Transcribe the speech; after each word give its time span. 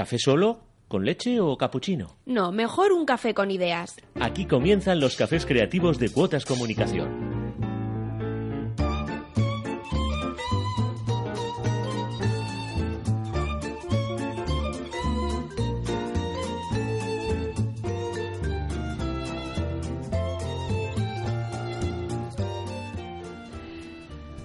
¿Café 0.00 0.16
solo? 0.18 0.60
¿Con 0.88 1.04
leche 1.04 1.40
o 1.40 1.58
capuchino? 1.58 2.16
No, 2.24 2.52
mejor 2.52 2.90
un 2.90 3.04
café 3.04 3.34
con 3.34 3.50
ideas. 3.50 3.96
Aquí 4.18 4.46
comienzan 4.46 4.98
los 4.98 5.14
cafés 5.14 5.44
creativos 5.44 5.98
de 5.98 6.08
Cuotas 6.08 6.46
Comunicación. 6.46 7.29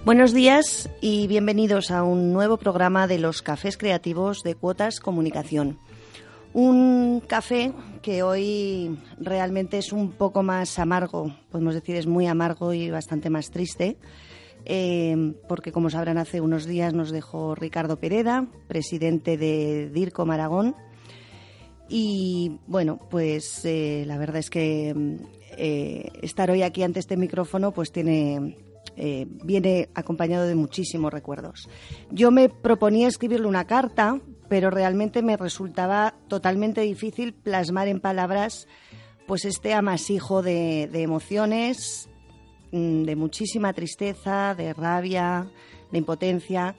Buenos 0.06 0.32
días 0.32 0.88
y 1.00 1.26
bienvenidos 1.26 1.90
a 1.90 2.04
un 2.04 2.32
nuevo 2.32 2.58
programa 2.58 3.08
de 3.08 3.18
los 3.18 3.42
cafés 3.42 3.76
creativos 3.76 4.44
de 4.44 4.54
Cuotas 4.54 5.00
Comunicación. 5.00 5.80
Un 6.52 7.20
café 7.26 7.72
que 8.02 8.22
hoy 8.22 9.00
realmente 9.18 9.78
es 9.78 9.92
un 9.92 10.12
poco 10.12 10.44
más 10.44 10.78
amargo, 10.78 11.34
podemos 11.50 11.74
decir 11.74 11.96
es 11.96 12.06
muy 12.06 12.28
amargo 12.28 12.72
y 12.72 12.88
bastante 12.88 13.30
más 13.30 13.50
triste, 13.50 13.96
eh, 14.64 15.34
porque 15.48 15.72
como 15.72 15.90
sabrán 15.90 16.18
hace 16.18 16.40
unos 16.40 16.66
días 16.66 16.94
nos 16.94 17.10
dejó 17.10 17.56
Ricardo 17.56 17.98
Pereda, 17.98 18.46
presidente 18.68 19.36
de 19.36 19.90
DIRCO 19.90 20.24
Maragón. 20.24 20.76
Y 21.88 22.60
bueno, 22.68 23.00
pues 23.10 23.64
eh, 23.64 24.04
la 24.06 24.18
verdad 24.18 24.36
es 24.36 24.50
que 24.50 25.18
eh, 25.56 26.10
estar 26.22 26.48
hoy 26.52 26.62
aquí 26.62 26.84
ante 26.84 27.00
este 27.00 27.16
micrófono 27.16 27.72
pues 27.72 27.90
tiene 27.90 28.56
eh, 28.96 29.26
viene 29.44 29.90
acompañado 29.94 30.46
de 30.46 30.54
muchísimos 30.54 31.12
recuerdos. 31.12 31.68
Yo 32.10 32.30
me 32.30 32.48
proponía 32.48 33.08
escribirle 33.08 33.46
una 33.46 33.66
carta, 33.66 34.20
pero 34.48 34.70
realmente 34.70 35.22
me 35.22 35.36
resultaba 35.36 36.14
totalmente 36.28 36.80
difícil 36.80 37.34
plasmar 37.34 37.88
en 37.88 38.00
palabras 38.00 38.66
pues 39.26 39.44
este 39.44 39.74
amasijo 39.74 40.40
de, 40.40 40.84
emociones, 40.94 42.08
mm, 42.72 43.02
de 43.02 43.16
muchísima 43.16 43.72
tristeza, 43.74 44.54
de 44.54 44.72
rabia, 44.72 45.50
de 45.92 45.98
impotencia, 45.98 46.74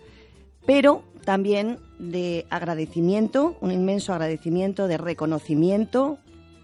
pero 0.65 1.03
también 1.23 1.77
de 1.99 2.47
agradecimiento, 2.49 3.57
un 3.61 3.71
inmenso 3.71 4.13
agradecimiento, 4.13 4.87
de 4.87 4.97
reconocimiento 4.97 6.17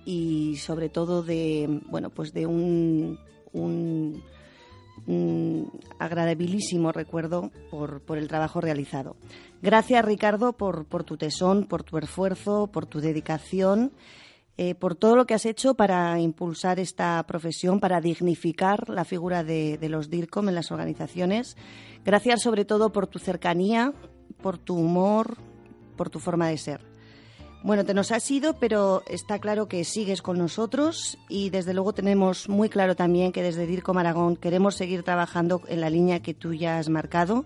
y 0.06 0.56
sobre 0.58 0.90
todo 0.90 1.22
de 1.22 1.82
bueno 1.90 2.10
pues 2.10 2.34
de 2.34 2.46
un 2.48 3.20
Mm, 5.06 5.64
agradabilísimo 6.00 6.94
recuerdo 6.94 7.52
por, 7.70 8.02
por, 8.02 8.18
el 8.18 8.30
trabajo 8.30 8.62
realizado. 8.62 9.18
Gracias, 9.62 10.06
Ricardo, 10.06 10.54
por, 10.54 10.86
por, 10.86 11.04
tu 11.04 11.18
tesón, 11.18 11.66
por 11.66 11.84
tu 11.84 11.98
esfuerzo, 11.98 12.68
por 12.68 12.86
tu 12.86 13.02
dedicación, 13.02 13.92
eh, 14.56 14.76
por 14.76 14.96
todo 14.96 15.18
lo 15.18 15.26
que 15.26 15.34
has 15.34 15.46
hecho 15.46 15.74
para 15.74 16.18
impulsar 16.22 16.80
esta 16.80 17.22
profesión, 17.24 17.82
para 17.82 18.00
dignificar 18.00 18.88
la 18.88 19.04
figura 19.04 19.44
de, 19.44 19.78
de 19.78 19.90
los 19.90 20.10
DIRCOM 20.10 20.48
en 20.48 20.56
las 20.56 20.72
organizaciones. 20.72 21.58
Gracias, 22.06 22.42
sobre 22.42 22.64
todo, 22.64 22.94
por 22.94 23.08
tu 23.08 23.20
cercanía, 23.20 23.94
por 24.42 24.58
tu 24.58 24.76
humor, 24.76 25.36
por 25.98 26.10
tu 26.10 26.20
forma 26.20 26.48
de 26.48 26.58
ser. 26.58 26.93
Bueno, 27.64 27.86
te 27.86 27.94
nos 27.94 28.12
has 28.12 28.30
ido, 28.30 28.56
pero 28.60 29.04
está 29.08 29.40
claro 29.40 29.70
que 29.70 29.86
sigues 29.86 30.22
con 30.22 30.38
nosotros 30.38 31.18
y 31.30 31.50
desde 31.50 31.74
luego 31.74 31.94
tenemos 31.94 32.50
muy 32.50 32.68
claro 32.68 32.94
también 32.94 33.32
que 33.32 33.42
desde 33.42 33.66
DIRCO 33.66 33.94
Maragón 33.94 34.36
queremos 34.36 34.76
seguir 34.76 35.04
trabajando 35.04 35.62
en 35.70 35.80
la 35.80 35.90
línea 35.90 36.20
que 36.20 36.34
tú 36.34 36.54
ya 36.54 36.78
has 36.78 36.90
marcado 36.90 37.46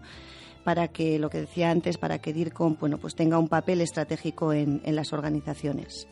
para 0.64 0.88
que, 0.88 1.20
lo 1.20 1.30
que 1.30 1.42
decía 1.42 1.70
antes, 1.70 2.00
para 2.00 2.18
que 2.18 2.34
DIRCOM 2.34 2.78
bueno, 2.80 2.98
pues 2.98 3.14
tenga 3.14 3.38
un 3.38 3.48
papel 3.48 3.80
estratégico 3.80 4.54
en, 4.54 4.82
las 4.88 5.14
organizaciones. 5.14 6.08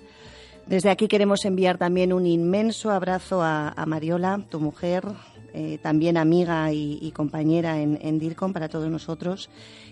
Desde 0.67 0.91
aquí 0.91 1.07
queremos 1.07 1.43
enviar 1.43 1.79
también 1.79 2.13
un 2.13 2.27
inmenso 2.27 2.91
abrazo 2.91 3.41
a, 3.41 3.73
Mariola, 3.87 4.39
tu 4.51 4.59
mujer, 4.59 5.03
eh, 5.51 5.79
también 5.81 6.17
amiga 6.17 6.71
y, 6.71 7.11
compañera 7.15 7.81
en 7.81 8.19
DIRCOM 8.19 8.53
para 8.53 8.69
todos 8.69 8.91
nosotros, 8.91 9.49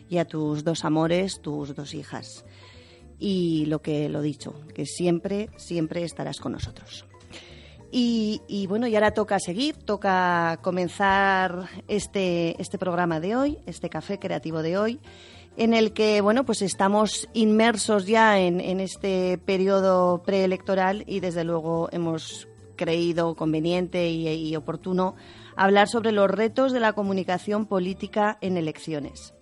y 0.07 0.19
a 0.19 0.25
tus 0.25 0.63
dos 0.63 0.85
amores, 0.85 1.41
tus 1.41 1.73
dos 1.73 1.95
hijas 1.95 2.45
y 3.25 3.65
lo 3.67 3.81
que 3.81 4.09
lo 4.09 4.21
dicho, 4.21 4.53
que 4.75 4.85
siempre, 4.85 5.49
siempre 5.55 6.03
estarás 6.03 6.41
con 6.41 6.51
nosotros. 6.51 7.05
Y, 7.89 8.65
bueno, 8.67 8.85
y 8.87 8.95
ahora 8.95 9.11
toca 9.11 9.39
seguir, 9.39 9.77
toca 9.77 10.59
comenzar 10.61 11.69
este, 11.87 12.61
este 12.61 12.77
programa 12.77 13.21
de 13.21 13.37
hoy, 13.37 13.59
este 13.65 13.89
café 13.89 14.19
creativo 14.19 14.61
de 14.61 14.77
hoy, 14.77 14.99
en 15.55 15.73
el 15.73 15.93
que, 15.93 16.19
bueno, 16.19 16.43
pues 16.43 16.61
estamos 16.63 17.29
inmersos 17.33 18.07
ya 18.07 18.39
en, 18.39 18.81
este 18.81 19.37
periodo 19.37 20.21
preelectoral 20.23 21.05
y 21.07 21.21
desde 21.21 21.45
luego 21.45 21.87
hemos 21.93 22.49
creído 22.75 23.35
conveniente 23.35 24.09
y 24.09 24.53
oportuno 24.57 25.15
hablar 25.55 25.87
sobre 25.87 26.11
los 26.11 26.29
retos 26.29 26.73
de 26.73 26.81
la 26.81 26.91
comunicación 26.91 27.67
política 27.67 28.37
en 28.41 28.57
elecciones. 28.57 29.33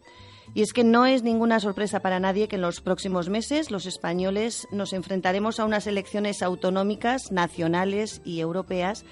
Y 0.53 0.61
es 0.61 0.73
que 0.73 0.83
no 0.83 1.05
es 1.05 1.23
ninguna 1.23 1.59
sorpresa 1.59 2.01
para 2.01 2.19
nadie 2.19 2.47
que 2.47 2.57
en 2.57 2.61
los 2.61 2.81
próximos 2.81 3.29
meses 3.29 3.71
los 3.71 3.85
españoles 3.85 4.67
nos 4.71 4.91
enfrentaremos 4.91 5.59
a 5.59 5.65
unas 5.65 5.87
elecciones 5.87 6.41
autonómicas, 6.41 7.31
nacionales 7.31 8.21
y 8.25 8.41
europeas 8.41 9.05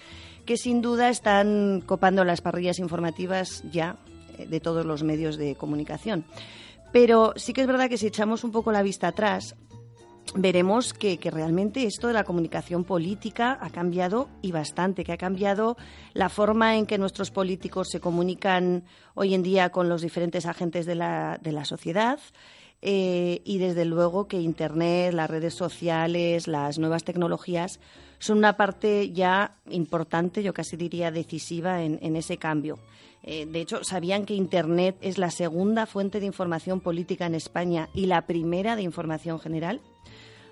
que 0.45 0.57
sin 0.57 0.81
duda 0.81 1.09
están 1.09 1.81
copando 1.85 2.25
las 2.25 2.41
parrillas 2.41 2.79
informativas 2.79 3.63
ya 3.71 3.97
eh, 4.37 4.47
de 4.47 4.59
todos 4.59 4.85
los 4.85 5.03
medios 5.03 5.37
de 5.37 5.55
comunicación. 5.55 6.25
Pero 6.91 7.33
sí 7.35 7.53
que 7.53 7.61
es 7.61 7.67
verdad 7.67 7.87
que 7.87 7.97
si 7.97 8.07
echamos 8.07 8.43
un 8.43 8.51
poco 8.51 8.71
la 8.71 8.81
vista 8.81 9.09
atrás, 9.09 9.55
veremos 10.35 10.93
que, 10.93 11.19
realmente 11.31 11.85
esto 11.85 12.07
de 12.07 12.13
la 12.13 12.23
comunicación 12.23 12.83
política 12.83 13.57
ha 13.61 13.69
cambiado 13.69 14.29
y 14.41 14.51
bastante, 14.51 15.03
que 15.03 15.13
ha 15.13 15.17
cambiado 15.17 15.77
la 16.13 16.29
forma 16.29 16.77
en 16.77 16.85
que 16.85 16.97
nuestros 16.97 17.31
políticos 17.31 17.89
se 17.91 17.99
comunican 17.99 18.83
hoy 19.15 19.33
en 19.33 19.43
día 19.43 19.69
con 19.69 19.89
los 19.89 20.01
diferentes 20.01 20.45
agentes 20.45 20.85
de 20.85 20.95
la, 20.95 21.39
de 21.41 21.51
la 21.51 21.65
sociedad. 21.65 22.19
Eh, 22.81 23.41
y 23.43 23.57
desde 23.57 23.83
luego 23.83 24.27
que 24.27 24.39
Internet, 24.39 25.13
las 25.13 25.29
redes 25.29 25.53
sociales, 25.53 26.47
las 26.47 26.79
nuevas 26.79 27.03
tecnologías 27.03 27.79
son 28.19 28.37
una 28.37 28.55
parte 28.55 29.11
ya 29.11 29.55
importante, 29.69 30.43
yo 30.43 30.53
casi 30.53 30.77
diría 30.77 31.11
decisiva 31.11 31.83
en, 31.83 32.15
ese 32.15 32.37
cambio. 32.37 32.79
Eh, 33.23 33.45
de 33.45 33.61
hecho, 33.61 33.83
¿sabían 33.83 34.25
que 34.25 34.33
Internet 34.33 34.97
es 35.01 35.17
la 35.17 35.29
segunda 35.29 35.85
fuente 35.85 36.19
de 36.19 36.25
información 36.25 36.79
política 36.79 37.25
en 37.25 37.35
España 37.35 37.89
y 37.93 38.05
la 38.05 38.25
primera 38.25 38.75
de 38.75 38.83
información 38.83 39.39
general? 39.39 39.81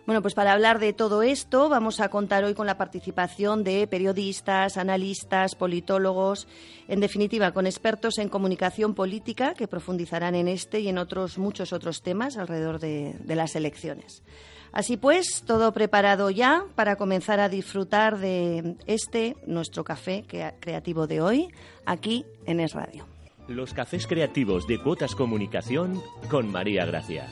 Bueno, 0.07 0.21
pues 0.21 0.35
para 0.35 0.53
hablar 0.53 0.79
de 0.79 0.93
todo 0.93 1.21
esto 1.21 1.67
vamos 1.67 1.99
a 1.99 2.07
contar 2.07 2.45
hoy 2.45 2.53
con 2.53 2.65
la 2.65 2.77
participación 2.77 3.65
de 3.65 3.87
periodistas, 3.87 4.77
analistas, 4.77 5.53
politólogos, 5.53 6.47
en 6.87 7.01
definitiva 7.01 7.51
con 7.51 7.67
expertos 7.67 8.17
en 8.17 8.29
comunicación 8.29 8.95
política 8.95 9.53
que 9.53 9.67
profundizarán 9.67 10.33
en 10.35 10.47
este 10.47 10.79
y 10.79 10.87
en 10.87 10.97
otros 10.97 11.37
muchos 11.37 11.73
otros 11.73 12.03
temas 12.03 12.37
alrededor 12.37 12.79
de, 12.79 13.15
las 13.27 13.57
elecciones. 13.57 14.23
Así 14.71 14.95
pues, 14.95 15.43
todo 15.45 15.73
preparado 15.73 16.29
ya 16.29 16.63
para 16.75 16.95
comenzar 16.95 17.41
a 17.41 17.49
disfrutar 17.49 18.17
de 18.17 18.77
este, 18.85 19.35
nuestro 19.45 19.83
café 19.83 20.23
creativo 20.61 21.07
de 21.07 21.19
hoy, 21.19 21.49
aquí 21.85 22.25
en 22.45 22.61
Es 22.61 22.71
Radio. 22.71 23.05
Los 23.49 23.73
cafés 23.73 24.07
creativos 24.07 24.67
de 24.67 24.81
Cuotas 24.81 25.15
Comunicación 25.15 26.01
con 26.29 26.49
María 26.49 26.85
Gracia. 26.85 27.27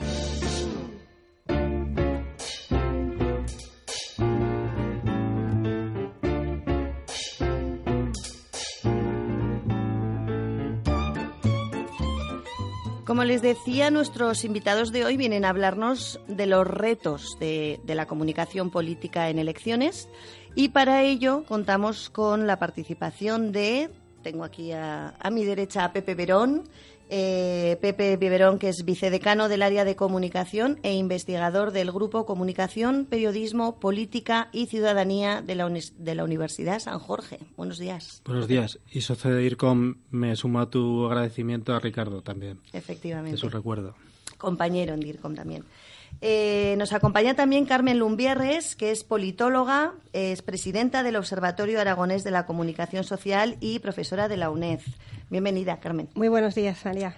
Como 13.06 13.24
les 13.24 13.44
decía, 13.44 13.92
nuestros 13.92 14.44
invitados 14.46 14.92
de 14.92 15.06
hoy 15.06 15.16
vienen 15.16 15.46
a 15.46 15.50
hablarnos 15.50 16.20
de 16.28 16.48
los 16.48 16.66
retos 16.66 17.38
de, 17.40 17.80
la 17.86 18.08
comunicación 18.08 18.72
política 18.72 19.30
en 19.30 19.38
elecciones 19.38 20.10
y 20.56 20.70
para 20.70 21.04
ello 21.04 21.44
contamos 21.48 22.10
con 22.10 22.48
la 22.48 22.58
participación 22.58 23.52
de, 23.52 23.92
tengo 24.24 24.44
aquí 24.44 24.72
a, 24.72 25.14
a 25.20 25.30
mi 25.30 25.46
derecha 25.46 25.86
a 25.86 25.94
Pepe 25.94 26.16
Verón, 26.16 26.64
eh, 27.10 27.78
Pepe 27.82 28.18
Biberón, 28.18 28.60
que 28.60 28.70
es 28.70 28.84
vicedecano 28.86 29.50
del 29.50 29.62
área 29.62 29.86
de 29.86 29.96
comunicación 29.96 30.80
e 30.84 30.94
investigador 30.94 31.72
del 31.72 31.92
Grupo 31.92 32.26
Comunicación, 32.26 33.06
Periodismo, 33.06 33.80
Política 33.80 34.50
y 34.52 34.68
Ciudadanía 34.68 35.42
de 35.42 35.56
la, 35.56 35.70
de 35.70 36.16
la 36.16 36.24
Universidad 36.24 36.80
San 36.80 37.00
Jorge. 37.00 37.40
Buenos 37.58 37.78
días. 37.78 38.22
Buenos 38.26 38.48
días. 38.48 38.80
Y 38.92 39.02
socio 39.02 39.36
de 39.36 39.44
IRCOM, 39.44 39.96
me 40.12 40.36
sumo 40.36 40.60
a 40.60 40.70
tu 40.70 41.06
agradecimiento 41.06 41.74
a 41.74 41.80
Ricardo 41.80 42.22
también. 42.22 42.60
Efectivamente. 42.74 43.32
De 43.32 43.38
su 43.38 43.50
recuerdo. 43.50 43.96
Compañero 44.38 44.94
en 44.94 45.00
DIRCOM 45.00 45.36
también. 45.36 45.64
Eh, 46.22 46.76
nos 46.78 46.94
acompaña 46.94 47.36
también 47.36 47.66
Carmen 47.66 48.00
Lumbierres, 48.00 48.76
que 48.76 48.92
es 48.92 49.04
politóloga, 49.04 49.94
es 50.14 50.42
presidenta 50.42 51.04
del 51.04 51.18
Observatorio 51.18 51.80
Aragonés 51.80 52.24
de 52.24 52.32
la 52.32 52.46
Comunicación 52.46 53.04
Social 53.04 53.58
y 53.60 53.80
profesora 53.80 54.28
de 54.28 54.38
la 54.38 54.50
UNED. 54.50 54.80
Bienvenida, 55.30 55.80
Carmen. 55.80 56.10
Muy 56.16 56.28
buenos 56.28 56.56
días, 56.56 56.84
María. 56.86 57.16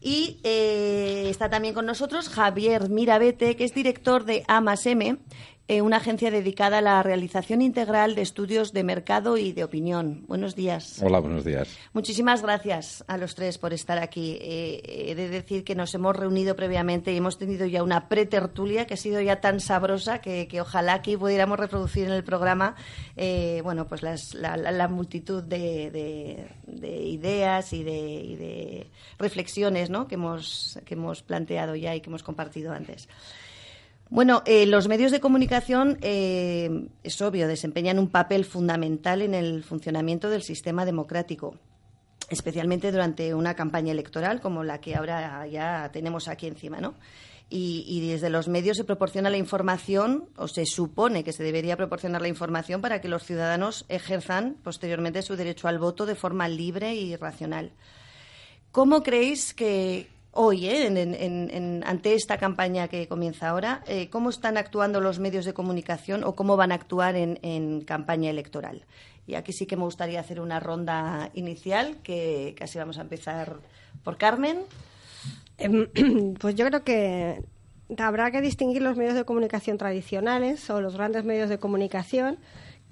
Y 0.00 0.40
eh, 0.44 1.26
está 1.28 1.48
también 1.48 1.74
con 1.74 1.86
nosotros 1.86 2.28
Javier 2.28 2.90
Mirabete, 2.90 3.56
que 3.56 3.64
es 3.64 3.74
director 3.74 4.24
de 4.24 4.44
AMASM, 4.46 5.18
eh, 5.68 5.82
una 5.82 5.96
agencia 5.96 6.30
dedicada 6.30 6.78
a 6.78 6.80
la 6.80 7.02
realización 7.02 7.60
integral 7.60 8.14
de 8.14 8.22
estudios 8.22 8.72
de 8.72 8.84
mercado 8.84 9.36
y 9.36 9.52
de 9.52 9.64
opinión. 9.64 10.24
Buenos 10.28 10.54
días. 10.54 11.02
Hola, 11.02 11.18
buenos 11.18 11.44
días. 11.44 11.68
Muchísimas 11.92 12.42
gracias 12.42 13.04
a 13.08 13.18
los 13.18 13.34
tres 13.34 13.58
por 13.58 13.72
estar 13.72 13.98
aquí. 13.98 14.38
Eh, 14.40 15.08
he 15.10 15.14
de 15.16 15.28
decir 15.28 15.64
que 15.64 15.74
nos 15.74 15.92
hemos 15.94 16.14
reunido 16.14 16.54
previamente 16.54 17.12
y 17.12 17.16
hemos 17.16 17.36
tenido 17.36 17.66
ya 17.66 17.82
una 17.82 18.08
pretertulia 18.08 18.86
que 18.86 18.94
ha 18.94 18.96
sido 18.96 19.20
ya 19.20 19.40
tan 19.40 19.58
sabrosa 19.58 20.20
que, 20.20 20.48
ojalá 20.60 20.94
aquí 20.94 21.16
pudiéramos 21.16 21.58
reproducir 21.58 22.06
en 22.06 22.12
el 22.12 22.22
programa 22.22 22.76
eh, 23.16 23.60
bueno, 23.64 23.88
pues 23.88 24.02
la, 24.02 24.88
multitud 24.88 25.42
de, 25.42 26.46
ideas 26.68 27.72
y 27.72 27.82
de, 27.82 28.86
reflexiones 29.18 29.90
¿no? 29.90 30.06
que, 30.06 30.14
hemos, 30.14 30.78
que 30.84 30.94
hemos 30.94 31.22
planteado 31.22 31.74
ya 31.74 31.96
y 31.96 32.00
que 32.00 32.08
hemos 32.08 32.22
compartido 32.22 32.72
antes. 32.72 33.08
Bueno, 34.08 34.42
eh, 34.46 34.66
los 34.66 34.86
medios 34.86 35.10
de 35.10 35.18
comunicación, 35.18 35.98
eh, 36.00 36.88
es 37.02 37.20
obvio, 37.20 37.48
desempeñan 37.48 37.98
un 37.98 38.08
papel 38.08 38.44
fundamental 38.44 39.20
en 39.20 39.34
el 39.34 39.64
funcionamiento 39.64 40.30
del 40.30 40.42
sistema 40.42 40.84
democrático, 40.84 41.58
especialmente 42.30 42.92
durante 42.92 43.34
una 43.34 43.54
campaña 43.54 43.90
electoral 43.90 44.40
como 44.40 44.62
la 44.62 44.80
que 44.80 44.94
ahora 44.94 45.44
ya 45.48 45.90
tenemos 45.92 46.28
aquí 46.28 46.46
encima, 46.46 46.80
¿no? 46.80 46.94
Y, 47.48 48.08
desde 48.08 48.28
los 48.28 48.48
medios 48.48 48.76
se 48.76 48.82
proporciona 48.82 49.30
la 49.30 49.36
información, 49.36 50.28
o 50.36 50.48
se 50.48 50.66
supone 50.66 51.22
que 51.22 51.32
se 51.32 51.44
debería 51.44 51.76
proporcionar 51.76 52.20
la 52.20 52.26
información 52.26 52.80
para 52.80 53.00
que 53.00 53.06
los 53.06 53.22
ciudadanos 53.22 53.86
ejerzan 53.88 54.56
posteriormente 54.64 55.22
su 55.22 55.36
derecho 55.36 55.68
al 55.68 55.78
voto 55.78 56.06
de 56.06 56.16
forma 56.16 56.48
libre 56.48 56.96
y 56.96 57.14
racional. 57.14 57.70
¿Cómo 58.72 59.04
creéis 59.04 59.54
que, 59.54 60.08
hoy, 60.36 60.66
¿eh? 60.66 61.82
ante 61.84 62.14
esta 62.14 62.38
campaña 62.38 62.88
que 62.88 63.08
comienza 63.08 63.48
ahora, 63.48 63.82
eh, 63.86 64.08
¿cómo 64.10 64.30
están 64.30 64.56
actuando 64.56 65.00
los 65.00 65.18
medios 65.18 65.44
de 65.44 65.54
comunicación 65.54 66.24
o 66.24 66.34
cómo 66.34 66.56
van 66.56 66.72
a 66.72 66.76
actuar 66.76 67.16
en, 67.16 67.80
campaña 67.82 68.30
electoral? 68.30 68.84
Y 69.26 69.34
aquí 69.34 69.52
sí 69.52 69.66
que 69.66 69.76
me 69.76 69.82
gustaría 69.82 70.20
hacer 70.20 70.40
una 70.40 70.60
ronda 70.60 71.30
inicial, 71.34 71.96
que 72.02 72.54
casi 72.56 72.78
vamos 72.78 72.98
a 72.98 73.02
empezar 73.02 73.56
por 74.04 74.18
Carmen. 74.18 74.60
Em, 75.58 76.34
pues 76.38 76.54
yo 76.54 76.66
creo 76.66 76.84
que 76.84 77.42
habrá 77.98 78.30
que 78.30 78.40
distinguir 78.40 78.82
los 78.82 78.96
medios 78.96 79.14
de 79.14 79.24
comunicación 79.24 79.78
tradicionales 79.78 80.68
o 80.70 80.80
los 80.80 80.94
grandes 80.94 81.24
medios 81.24 81.48
de 81.48 81.58
comunicación 81.58 82.38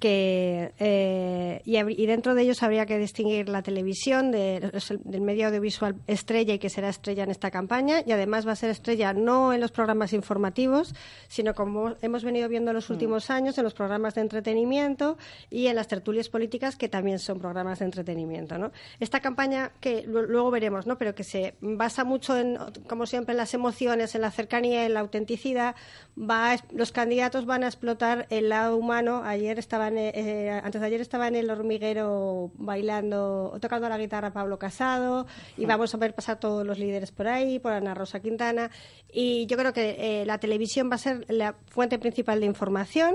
que 0.05 0.75
eh, 0.81 1.63
y, 1.65 2.07
dentro 2.07 2.35
de 2.35 2.43
ellos 2.43 2.63
habría 2.63 2.85
que 2.85 2.99
distinguir 2.99 3.49
la 3.49 3.63
televisión 3.63 4.33
del 4.33 5.21
medio 5.23 5.47
audiovisual 5.47 5.95
estrella 6.07 6.53
y 6.53 6.59
que 6.59 6.69
será 6.69 6.91
estrella 6.91 7.25
en 7.25 7.31
esta 7.31 7.51
campaña 7.51 8.03
y 8.05 8.13
además 8.13 8.47
va 8.47 8.53
a 8.53 8.57
ser 8.57 8.69
estrella 8.69 9.15
no 9.15 9.55
en 9.55 9.63
los 9.63 9.73
programas 9.73 10.13
informativos 10.13 10.95
sino 11.29 11.55
como 11.55 11.95
hemos 12.03 12.23
venido 12.23 12.51
viendo 12.51 12.73
en 12.73 12.75
los 12.75 12.91
mm. 12.91 12.93
últimos 12.93 13.31
años 13.31 13.57
en 13.57 13.65
los 13.65 13.73
programas 13.73 14.15
de 14.15 14.21
entretenimiento 14.21 15.17
y 15.49 15.69
en 15.69 15.77
las 15.77 15.89
tertulias 15.89 16.29
políticas 16.29 16.77
que 16.77 16.91
también 16.91 17.19
son 17.19 17.39
programas 17.39 17.79
de 17.79 17.87
entretenimiento 17.87 18.59
¿no? 18.59 18.73
esta 19.01 19.21
campaña 19.21 19.73
que 19.81 20.03
luego 20.07 20.51
veremos 20.51 20.87
¿no? 20.87 20.99
pero 20.99 21.15
que 21.15 21.25
se 21.25 21.55
basa 21.63 22.05
mucho 22.05 22.37
en 22.37 22.59
como 22.87 23.07
siempre 23.07 23.33
en 23.33 23.39
las 23.39 23.55
emociones 23.55 24.15
en 24.15 24.21
la 24.21 24.31
cercanía 24.31 24.85
en 24.85 24.93
la 24.93 25.01
autenticidad 25.01 25.75
va 26.15 26.57
los 26.73 26.93
candidatos 26.93 27.47
van 27.47 27.65
a 27.65 27.69
explotar 27.69 28.27
el 28.29 28.51
lado 28.51 28.77
humano 28.77 29.23
ayer 29.25 29.59
eh, 29.97 30.51
antes 30.63 30.81
de 30.81 30.87
ayer 30.87 31.01
estaba 31.01 31.29
en 31.29 31.37
el 31.37 31.51
hormiguero 31.51 32.51
bailando, 32.55 33.57
tocando 33.61 33.89
la 33.89 33.99
guitarra 33.99 34.33
Pablo 34.33 34.59
Casado, 34.59 35.27
y 35.57 35.67
vamos 35.67 35.95
a 35.95 35.99
ver 35.99 36.15
pasar 36.15 36.39
todos 36.39 36.67
los 36.67 36.79
líderes 36.79 37.13
por 37.13 37.29
ahí, 37.29 37.59
por 37.59 37.73
Ana 37.73 37.95
Rosa 37.95 38.21
Quintana, 38.21 38.71
y 39.13 39.47
yo 39.47 39.57
creo 39.57 39.73
que 39.73 39.97
eh, 39.99 40.27
la 40.27 40.39
televisión 40.39 40.91
va 40.91 40.97
a 40.97 40.99
ser 40.99 41.25
la 41.29 41.57
fuente 41.67 41.99
principal 41.99 42.41
de 42.41 42.47
información 42.47 43.15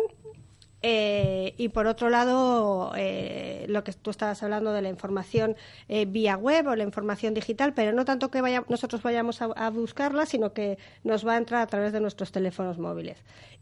eh, 0.82 1.56
y 1.58 1.70
por 1.70 1.88
otro 1.88 2.10
lado, 2.10 2.94
eh, 2.96 3.66
lo 3.68 3.84
que 3.84 3.92
tú 3.94 4.12
estabas 4.12 4.42
hablando 4.44 4.72
de 4.72 4.82
la 4.82 4.90
información 4.90 5.56
eh, 5.90 6.06
vía 6.06 6.38
web 6.38 6.68
o 6.68 6.76
la 6.76 6.84
información 6.84 7.34
digital, 7.34 7.74
pero 7.74 7.92
no 7.92 8.06
tanto 8.06 8.32
que 8.32 8.42
nosotros 8.70 9.02
vayamos 9.02 9.42
a, 9.42 9.70
buscarla, 9.70 10.26
sino 10.26 10.54
que 10.54 10.78
nos 11.04 11.28
va 11.28 11.34
a 11.34 11.38
entrar 11.38 11.62
a 11.62 11.68
través 11.68 11.92
de 11.92 12.00
nuestros 12.00 12.32
teléfonos 12.32 12.78
móviles. 12.80 13.18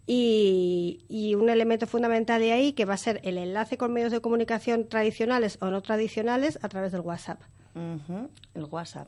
Y, 0.05 1.03
un 1.37 1.49
elemento 1.49 1.85
fundamental 1.85 2.39
de 2.39 2.51
ahí 2.51 2.73
que 2.73 2.85
va 2.85 2.93
a 2.93 2.97
ser 2.97 3.19
el 3.23 3.37
enlace 3.37 3.77
con 3.77 3.93
medios 3.93 4.11
de 4.11 4.21
comunicación 4.21 4.87
tradicionales 4.87 5.57
o 5.61 5.67
no 5.67 5.81
tradicionales 5.81 6.57
a 6.61 6.69
través 6.69 6.91
del 6.91 7.01
WhatsApp. 7.01 7.41
El 7.75 8.63
WhatsApp. 8.65 9.07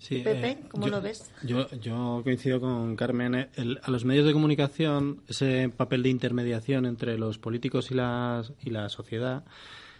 Sí, 0.00 0.22
Pepe, 0.24 0.50
eh, 0.52 0.58
¿cómo 0.70 0.88
lo 0.88 1.02
ves? 1.02 1.30
Yo, 1.42 1.68
yo 1.72 2.22
coincido 2.24 2.58
con 2.58 2.96
Carmen. 2.96 3.34
Eh, 3.34 3.48
a 3.82 3.90
los 3.90 4.06
medios 4.06 4.26
de 4.26 4.32
comunicación, 4.32 5.20
ese 5.28 5.68
papel 5.68 6.02
de 6.02 6.08
intermediación 6.08 6.86
entre 6.86 7.18
los 7.18 7.38
políticos 7.38 7.90
y, 7.90 7.94
las, 7.94 8.50
y 8.62 8.70
la 8.70 8.88
sociedad, 8.88 9.44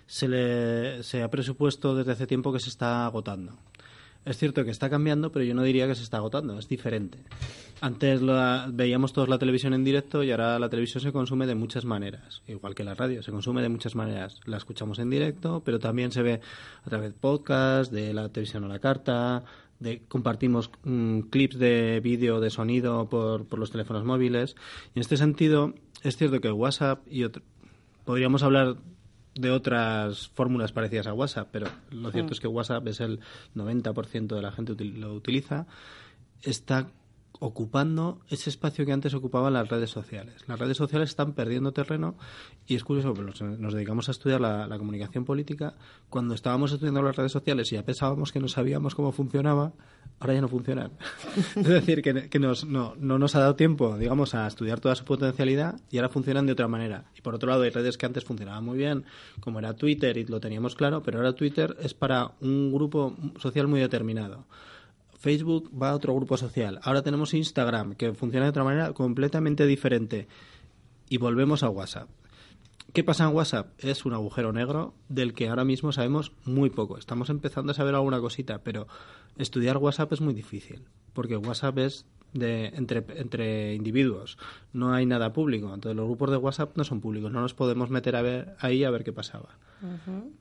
se, 0.07 0.27
le, 0.27 1.03
se 1.03 1.23
ha 1.23 1.29
presupuesto 1.29 1.95
desde 1.95 2.13
hace 2.13 2.27
tiempo 2.27 2.51
que 2.51 2.61
se 2.61 2.71
está 2.71 3.05
agotando. 3.05 3.59
Es 4.25 4.39
cierto 4.39 4.65
que 4.65 4.71
está 4.71 4.89
cambiando, 4.89 5.33
pero 5.33 5.45
yo 5.45 5.55
no 5.55 5.63
diría 5.63 5.87
que 5.87 5.95
se 5.95 6.03
está 6.03 6.17
agotando, 6.17 6.59
es 6.59 6.69
diferente. 6.69 7.19
Antes 7.83 8.21
veíamos 8.73 9.15
todos 9.15 9.31
la 9.31 9.39
televisión 9.39 9.73
en 9.73 9.83
directo 9.83 10.23
y 10.23 10.31
ahora 10.31 10.59
la 10.59 10.69
televisión 10.69 11.03
se 11.03 11.13
consume 11.13 11.47
de 11.47 11.55
muchas 11.55 11.87
maneras, 11.87 12.43
igual 12.47 12.75
que 12.75 12.85
la 12.85 12.95
radio, 12.95 13.23
se 13.23 13.33
consume 13.33 13.63
de 13.63 13.71
muchas 13.71 13.95
maneras. 13.95 14.39
La 14.45 14.59
escuchamos 14.59 14.99
en 14.99 15.09
directo, 15.09 15.63
pero 15.65 15.79
también 15.79 16.13
se 16.13 16.21
ve 16.21 16.41
a 16.85 16.91
través 16.91 17.13
de 17.13 17.19
podcast, 17.19 17.91
de 17.91 18.13
la 18.13 18.29
televisión 18.29 18.65
a 18.65 18.69
la 18.69 18.79
carta, 18.79 19.43
de, 19.81 20.03
compartimos 20.07 20.71
mm, 20.85 21.21
clips 21.31 21.59
de 21.59 22.01
vídeo, 22.01 22.41
de 22.41 22.51
sonido 22.51 23.09
por, 23.09 23.47
por, 23.47 23.59
los 23.59 23.71
teléfonos 23.71 24.05
móviles. 24.05 24.55
Y 24.95 24.99
en 24.99 25.01
este 25.01 25.17
sentido, 25.17 25.75
es 26.03 26.17
cierto 26.17 26.41
que 26.41 26.53
WhatsApp 26.53 27.01
y 27.11 27.25
podríamos 28.05 28.43
hablar 28.43 28.77
de 29.35 29.51
otras 29.51 30.29
fórmulas 30.29 30.73
parecidas 30.73 31.07
a 31.07 31.15
WhatsApp, 31.15 31.49
pero 31.51 31.67
lo 31.91 32.11
cierto 32.11 32.31
mm. 32.31 32.33
es 32.33 32.41
que 32.41 32.49
WhatsApp 32.49 32.87
es 32.89 33.01
el 33.01 33.21
90% 33.55 34.35
de 34.35 34.43
la 34.43 34.53
gente 34.53 34.85
lo 34.85 35.15
utiliza. 35.15 35.67
Está 36.43 36.91
ocupando 37.41 38.21
ese 38.29 38.51
espacio 38.51 38.85
que 38.85 38.93
antes 38.93 39.15
ocupaban 39.15 39.55
las 39.55 39.69
redes 39.69 39.91
sociales. 39.91 40.45
Las 40.47 40.59
redes 40.59 40.77
sociales 40.77 41.09
están 41.09 41.33
perdiendo 41.33 41.73
terreno 41.73 42.15
y 42.67 42.77
es 42.77 42.85
curioso, 42.85 43.15
nos, 43.15 43.41
nos 43.41 43.75
dedicamos 43.75 44.09
a 44.09 44.13
estudiar 44.13 44.41
la, 44.41 44.79
comunicación 44.79 45.25
política. 45.25 45.75
Cuando 46.11 46.35
estábamos 46.35 46.71
estudiando 46.73 47.03
las 47.03 47.17
redes 47.17 47.33
sociales 47.33 47.73
y 47.73 47.77
ya 47.77 47.85
pensábamos 47.85 48.31
que 48.31 48.41
no 48.41 48.49
sabíamos 48.49 48.95
cómo 48.95 49.11
funcionaba, 49.11 49.73
ahora 50.21 50.35
ya 50.35 50.43
no 50.43 50.49
funcionan. 50.49 50.93
es 51.57 51.67
decir, 51.67 52.03
que, 52.03 52.39
nos, 52.39 52.67
no, 52.67 52.95
no, 52.99 53.19
nos 53.19 53.35
ha 53.35 53.41
dado 53.41 53.57
tiempo, 53.57 53.97
digamos, 53.97 54.35
a 54.35 54.47
estudiar 54.47 54.79
toda 54.79 54.95
su 54.95 55.07
potencialidad 55.07 55.81
y 55.91 55.97
ahora 55.97 56.11
funcionan 56.11 56.45
de 56.45 56.53
otra 56.53 56.69
manera. 56.69 57.07
Y 57.17 57.23
por 57.23 57.35
otro 57.35 57.49
lado, 57.49 57.63
hay 57.63 57.71
redes 57.71 57.97
que 57.97 58.05
antes 58.05 58.23
funcionaban 58.23 58.65
muy 58.65 58.77
bien, 58.77 59.05
como 59.41 59.61
era 59.61 59.75
Twitter 59.75 60.19
y 60.19 60.27
lo 60.27 60.41
teníamos 60.41 60.75
claro, 60.75 61.03
pero 61.03 61.19
ahora 61.19 61.33
Twitter 61.33 61.75
es 61.81 61.95
para 61.95 62.33
un 62.43 62.71
grupo 62.71 63.17
social 63.39 63.67
muy 63.67 63.81
determinado. 63.81 64.45
Facebook 65.21 65.71
va 65.71 65.91
a 65.91 65.95
otro 65.95 66.15
grupo 66.15 66.39
social. 66.39 66.81
Ahora 66.83 67.03
tenemos 67.03 67.35
Instagram, 67.35 67.95
que 67.95 68.15
funciona 68.15 68.47
de 68.47 68.51
otra 68.51 68.65
manera 68.65 68.95
completamente 68.95 69.67
diferente. 69.67 70.27
Y 71.11 71.19
volvemos 71.19 71.63
a 71.63 71.69
WhatsApp. 71.69 72.09
¿Qué 72.95 73.05
pasa 73.05 73.29
en 73.29 73.37
WhatsApp? 73.37 73.69
Es 73.79 74.07
un 74.07 74.15
agujero 74.15 74.53
negro 74.53 74.95
del 75.11 75.35
que 75.35 75.49
ahora 75.49 75.65
mismo 75.65 75.93
sabemos 75.93 76.33
muy 76.45 76.71
poco. 76.71 76.97
Estamos 76.97 77.29
empezando 77.29 77.73
a 77.73 77.75
saber 77.75 77.95
alguna 77.95 78.19
cosita, 78.19 78.65
pero 78.65 78.89
estudiar 79.37 79.77
WhatsApp 79.77 80.15
es 80.15 80.23
muy 80.23 80.33
difícil, 80.33 80.87
porque 81.13 81.37
WhatsApp 81.37 81.79
es 81.79 82.07
de, 82.33 82.69
entre, 82.69 83.05
entre 83.17 83.75
individuos. 83.75 84.39
No 84.73 84.95
hay 84.95 85.05
nada 85.05 85.35
público. 85.35 85.73
Entonces 85.75 85.97
los 85.97 86.07
grupos 86.07 86.31
de 86.31 86.39
WhatsApp 86.39 86.77
no 86.77 86.85
son 86.85 87.03
públicos. 87.03 87.31
No 87.31 87.43
nos 87.43 87.53
podemos 87.53 87.91
meter 87.91 88.17
a 88.17 88.23
ver 88.23 88.57
ahí 88.59 88.85
a 88.85 88.91
ver 88.91 89.05
qué 89.05 89.13
pasaba. 89.13 89.59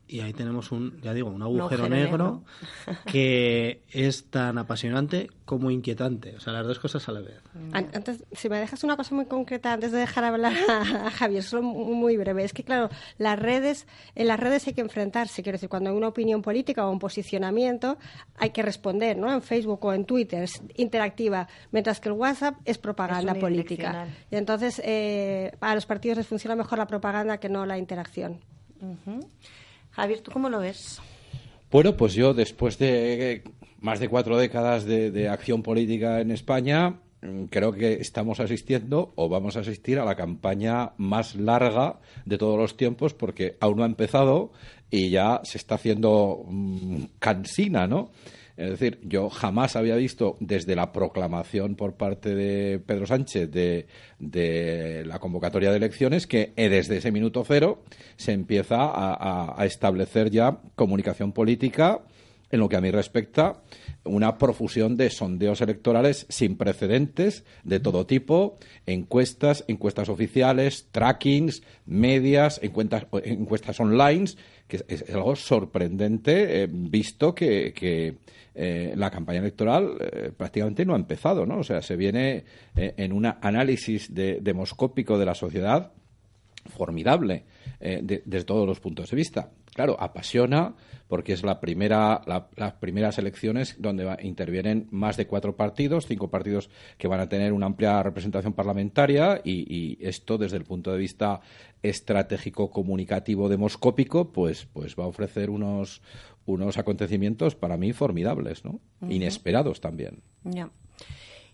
Y 0.07 0.19
ahí 0.19 0.33
tenemos 0.33 0.71
un, 0.71 0.99
ya 1.01 1.13
digo, 1.13 1.29
un 1.29 1.41
agujero, 1.41 1.87
negro, 1.87 2.43
que 3.05 3.83
es 3.89 4.29
tan 4.29 4.57
apasionante 4.57 5.29
como 5.45 5.71
inquietante. 5.71 6.35
O 6.35 6.39
sea, 6.39 6.51
las 6.53 6.65
dos 6.65 6.79
cosas 6.79 7.07
a 7.07 7.11
la 7.11 7.21
vez. 7.21 7.41
Antes, 7.71 8.25
si 8.31 8.49
me 8.49 8.59
dejas 8.59 8.83
una 8.83 8.97
cosa 8.97 9.15
muy 9.15 9.25
concreta 9.25 9.71
antes 9.73 9.91
de 9.91 9.99
dejar 9.99 10.25
hablar 10.25 10.53
a, 10.69 11.09
Javier, 11.11 11.43
son 11.43 11.65
muy 11.65 12.17
breve. 12.17 12.43
Es 12.43 12.53
que, 12.53 12.63
claro, 12.63 12.89
las 13.17 13.39
redes, 13.39 13.87
en 14.15 14.27
las 14.27 14.39
redes 14.39 14.67
hay 14.67 14.73
que 14.73 14.81
enfrentarse. 14.81 15.41
Quiero 15.41 15.55
decir, 15.55 15.69
cuando 15.69 15.89
hay 15.89 15.95
una 15.95 16.09
opinión 16.09 16.41
política 16.41 16.85
o 16.85 16.91
un 16.91 16.99
posicionamiento, 16.99 17.97
hay 18.37 18.49
que 18.49 18.61
responder, 18.61 19.17
¿no? 19.17 19.31
En 19.31 19.41
Facebook 19.41 19.83
o 19.85 19.93
en 19.93 20.05
Twitter, 20.05 20.43
es 20.43 20.61
interactiva. 20.75 21.47
Mientras 21.71 21.99
que 21.99 22.09
el 22.09 22.13
WhatsApp 22.13 22.55
es 22.65 22.77
propaganda 22.77 23.35
política. 23.35 24.07
Y 24.29 24.35
entonces, 24.35 24.81
eh, 24.83 25.51
a 25.61 25.75
los 25.75 25.85
partidos 25.85 26.17
les 26.17 26.27
funciona 26.27 26.55
mejor 26.55 26.77
la 26.77 26.87
propaganda 26.87 27.37
que 27.37 27.47
no 27.47 27.65
la 27.65 27.77
interacción. 27.77 28.39
Javier, 29.91 30.21
¿tú 30.21 30.31
cómo 30.31 30.49
lo 30.49 30.59
ves? 30.59 31.01
Bueno, 31.71 31.95
pues 31.95 32.13
yo 32.13 32.33
después 32.33 32.77
de 32.77 33.43
más 33.81 33.99
de 33.99 34.09
cuatro 34.09 34.37
décadas 34.37 34.85
de, 34.85 35.29
acción 35.29 35.63
política 35.63 36.19
en 36.19 36.31
España, 36.31 36.99
mm, 37.21 37.45
creo 37.45 37.71
que 37.71 37.93
estamos 37.93 38.39
asistiendo 38.39 39.13
o 39.15 39.29
vamos 39.29 39.57
a 39.57 39.61
asistir 39.61 39.99
a 39.99 40.05
la 40.05 40.15
campaña 40.15 40.91
más 40.97 41.35
larga 41.35 41.99
de 42.25 42.37
todos 42.37 42.57
los 42.57 42.77
tiempos 42.77 43.13
porque 43.13 43.57
aún 43.59 43.77
no 43.77 43.83
ha 43.83 43.87
empezado 43.87 44.51
y 44.89 45.09
ya 45.09 45.41
se 45.43 45.57
está 45.57 45.75
haciendo 45.75 46.45
mm, 46.47 47.03
cansina, 47.19 47.87
¿no? 47.87 48.11
Es 48.59 48.71
decir, 48.71 48.99
yo 49.03 49.29
jamás 49.29 49.77
había 49.77 49.95
visto 49.95 50.35
desde 50.41 50.75
la 50.75 50.91
proclamación 50.91 51.75
por 51.75 51.95
parte 51.95 52.35
de 52.35 52.79
Pedro 52.79 53.07
Sánchez 53.07 53.49
de, 53.49 53.87
de 54.19 55.05
la 55.05 55.19
convocatoria 55.19 55.71
de 55.71 55.77
elecciones 55.77 56.27
que 56.27 56.51
eh, 56.57 56.67
desde 56.67 56.97
ese 56.97 57.13
minuto 57.13 57.45
cero 57.47 57.83
se 58.17 58.33
empieza 58.33 58.75
a, 58.79 59.65
establecer 59.65 60.29
ya 60.29 60.59
comunicación 60.75 61.31
política 61.31 62.01
en 62.51 62.59
lo 62.59 62.67
que 62.67 62.75
a 62.75 62.81
mí 62.81 62.91
respecta, 62.91 63.61
una 64.03 64.37
profusión 64.37 64.97
de 64.97 65.09
sondeos 65.09 65.61
electorales 65.61 66.25
sin 66.29 66.57
precedentes 66.57 67.45
de 67.63 67.79
todo 67.79 68.07
tipo, 68.07 68.57
encuestas, 68.85 69.63
encuestas 69.67 70.09
oficiales, 70.09 70.87
trackings, 70.91 71.61
medias, 71.85 72.59
encuestas, 72.63 73.05
encuestas 73.23 73.79
online, 73.79 74.25
que 74.67 74.83
es, 74.87 75.09
algo 75.13 75.35
sorprendente, 75.35 76.63
eh, 76.63 76.67
visto 76.69 77.35
que, 77.35 78.17
eh, 78.61 78.93
la 78.97 79.09
campaña 79.09 79.39
electoral 79.39 79.95
eh, 79.99 80.31
prácticamente 80.35 80.85
no 80.85 80.93
ha 80.93 80.97
empezado, 80.97 81.45
¿no? 81.45 81.59
O 81.59 81.63
sea, 81.63 81.81
se 81.81 81.95
viene 81.95 82.43
en 82.75 83.13
un 83.13 83.25
análisis 83.25 84.13
demoscópico 84.13 85.17
de 85.17 85.25
la 85.25 85.33
sociedad 85.33 85.93
formidable 86.65 87.45
desde 87.79 88.43
todos 88.43 88.67
los 88.67 88.81
puntos 88.81 89.09
de 89.09 89.15
vista. 89.15 89.49
Claro, 89.73 89.95
apasiona 89.99 90.75
porque 91.07 91.33
es 91.33 91.43
la 91.43 91.59
primera, 91.59 92.21
las 92.55 92.73
primeras 92.73 93.17
elecciones 93.17 93.75
donde 93.79 94.15
intervienen 94.21 94.87
más 94.91 95.17
de 95.17 95.25
cuatro 95.25 95.55
partidos, 95.55 96.05
cinco 96.05 96.29
partidos 96.29 96.69
que 96.97 97.07
van 97.07 97.19
a 97.19 97.27
tener 97.27 97.51
una 97.51 97.65
amplia 97.65 98.03
representación 98.03 98.53
parlamentaria 98.53 99.41
y, 99.43 99.97
esto 100.01 100.37
desde 100.37 100.57
el 100.57 100.65
punto 100.65 100.91
de 100.91 100.99
vista 100.99 101.41
estratégico 101.81 102.69
comunicativo 102.69 103.49
demoscópico 103.49 104.31
pues 104.31 104.65
pues 104.65 104.95
va 104.95 105.05
a 105.05 105.07
ofrecer 105.07 105.49
unos 105.49 106.01
unos 106.53 106.77
acontecimientos 106.77 107.55
para 107.55 107.77
mí 107.77 107.93
formidables 107.93 108.65
no 108.65 108.79
inesperados 109.07 109.81
también 109.81 110.21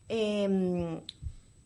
em, 0.07 1.01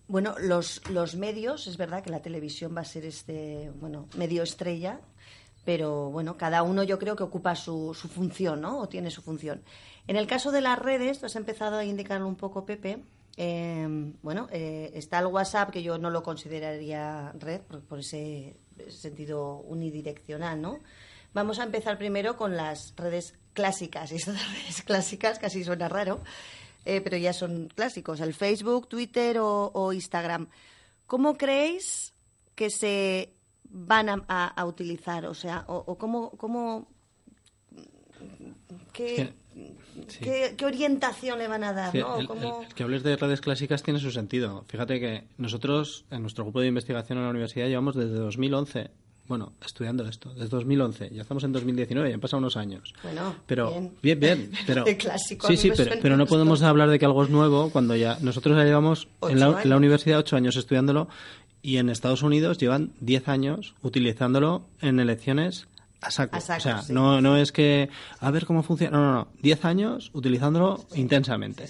bueno, 0.09 0.33
los, 0.39 0.81
los 0.89 1.15
medios, 1.15 1.67
es 1.67 1.77
verdad 1.77 2.03
que 2.03 2.09
la 2.09 2.23
televisión 2.23 2.75
va 2.75 2.81
a 2.81 2.85
ser 2.85 3.05
este, 3.05 3.71
bueno, 3.79 4.07
medio 4.17 4.41
estrella, 4.41 5.01
pero 5.65 6.09
bueno, 6.09 6.35
cada 6.35 6.63
uno 6.63 6.81
yo 6.81 6.97
creo 6.97 7.15
que 7.15 7.21
ocupa 7.21 7.55
su, 7.55 7.93
su 7.93 8.07
función, 8.07 8.59
¿no? 8.59 8.79
O 8.79 8.89
tiene 8.89 9.11
su 9.11 9.21
función. 9.21 9.61
En 10.07 10.15
el 10.15 10.25
caso 10.25 10.51
de 10.51 10.61
las 10.61 10.79
redes, 10.79 11.19
tú 11.19 11.27
has 11.27 11.35
empezado 11.35 11.77
a 11.77 11.85
indicarlo 11.85 12.27
un 12.27 12.37
poco, 12.37 12.65
Pepe. 12.65 13.03
Em, 13.37 14.13
bueno, 14.23 14.47
eh, 14.51 14.89
está 14.95 15.19
el 15.19 15.27
WhatsApp, 15.27 15.69
que 15.69 15.83
yo 15.83 15.99
no 15.99 16.09
lo 16.09 16.23
consideraría 16.23 17.31
red, 17.37 17.61
por, 17.61 17.99
ese 17.99 18.57
sentido 18.87 19.59
unidireccional, 19.59 20.59
¿no? 20.59 20.79
Vamos 21.33 21.59
a 21.59 21.63
empezar 21.63 21.97
primero 21.97 22.37
con 22.37 22.55
las 22.57 22.93
redes 22.95 23.35
clásicas. 23.53 24.11
Y 24.11 24.15
estas 24.17 24.35
redes 24.53 24.81
clásicas 24.83 25.39
casi 25.39 25.63
suena 25.63 25.89
raro, 25.89 26.21
eh, 26.85 27.01
pero 27.01 27.17
ya 27.17 27.33
son 27.33 27.69
clásicos. 27.73 28.19
El 28.19 28.33
Facebook, 28.33 28.87
Twitter 28.87 29.37
o 29.39 29.93
Instagram. 29.93 30.47
¿Cómo 31.09 31.37
creéis 31.37 32.13
que 32.53 32.69
se 32.69 33.33
van 33.63 34.25
a, 34.27 34.65
utilizar? 34.65 35.25
O 35.25 35.33
sea, 35.33 35.63
o, 35.67 35.97
cómo, 35.97 36.29
cómo 36.37 36.87
qué, 38.93 39.33
qué, 40.19 40.65
orientación 40.65 41.39
le 41.39 41.47
van 41.47 41.63
a 41.63 41.73
dar? 41.73 41.95
¿no? 41.95 42.61
que 42.75 42.83
hables 42.83 43.01
de 43.01 43.15
redes 43.15 43.41
clásicas 43.41 43.81
tiene 43.81 43.99
su 43.99 44.11
sentido. 44.11 44.65
Fíjate 44.67 44.99
que 44.99 45.27
nosotros, 45.37 46.05
en 46.11 46.21
nuestro 46.21 46.43
grupo 46.43 46.61
de 46.61 46.67
investigación 46.67 47.17
en 47.17 47.23
la 47.23 47.31
universidad, 47.31 47.67
llevamos 47.67 47.95
desde 47.95 48.13
2011 48.13 48.91
bueno, 49.29 49.53
estudiando 49.63 50.07
esto, 50.07 50.33
desde 50.33 50.49
2011, 50.49 51.11
ya 51.13 51.21
estamos 51.21 51.43
en 51.43 51.51
2019, 51.51 52.09
ya 52.09 52.15
han 52.15 52.19
pasado 52.19 52.39
unos 52.39 52.57
años. 52.57 52.95
Bueno, 53.03 53.35
pero 53.45 53.91
bien, 54.01 54.19
bien, 54.19 54.51
pero 54.67 54.83
clásico, 54.97 55.47
sí, 55.47 55.55
sí, 55.55 55.71
pero, 55.77 55.95
pero 56.01 56.17
no 56.17 56.25
podemos 56.25 56.63
hablar 56.63 56.89
de 56.89 56.97
que 56.97 57.05
algo 57.05 57.23
es 57.23 57.29
nuevo 57.29 57.69
cuando 57.69 57.95
ya 57.95 58.17
nosotros 58.21 58.57
ya 58.57 58.63
llevamos 58.63 59.07
en 59.21 59.39
la, 59.39 59.61
en 59.61 59.69
la, 59.69 59.77
universidad 59.77 60.17
ocho 60.17 60.35
años 60.35 60.55
estudiándolo 60.55 61.07
y 61.61 61.77
en 61.77 61.89
Estados 61.89 62.23
Unidos 62.23 62.57
llevan 62.57 62.91
10 63.01 63.27
años 63.27 63.75
utilizándolo 63.83 64.63
en 64.81 64.99
elecciones 64.99 65.67
a 66.01 66.09
saco. 66.09 66.37
o 66.37 66.41
sea, 66.41 66.81
no, 66.89 67.21
no 67.21 67.37
es 67.37 67.51
que 67.51 67.89
a 68.19 68.31
ver 68.31 68.47
cómo 68.47 68.63
funciona. 68.63 68.97
No, 68.97 69.03
no, 69.03 69.13
no. 69.13 69.27
10 69.43 69.65
años 69.65 70.09
utilizándolo 70.13 70.83
intensamente. 70.95 71.65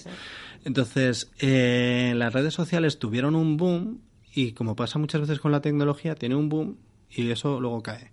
Entonces, 0.63 1.29
eh, 1.39 2.13
las 2.15 2.31
redes 2.31 2.53
sociales 2.53 2.99
tuvieron 2.99 3.35
un 3.35 3.57
boom 3.57 3.99
y 4.33 4.53
como 4.53 4.77
pasa 4.77 4.97
muchas 4.97 5.21
veces 5.21 5.39
con 5.41 5.51
la 5.51 5.59
tecnología, 5.59 6.15
tiene 6.15 6.35
un 6.35 6.47
boom 6.47 6.77
y 7.09 7.29
eso 7.31 7.59
luego 7.59 7.81
cae. 7.81 8.11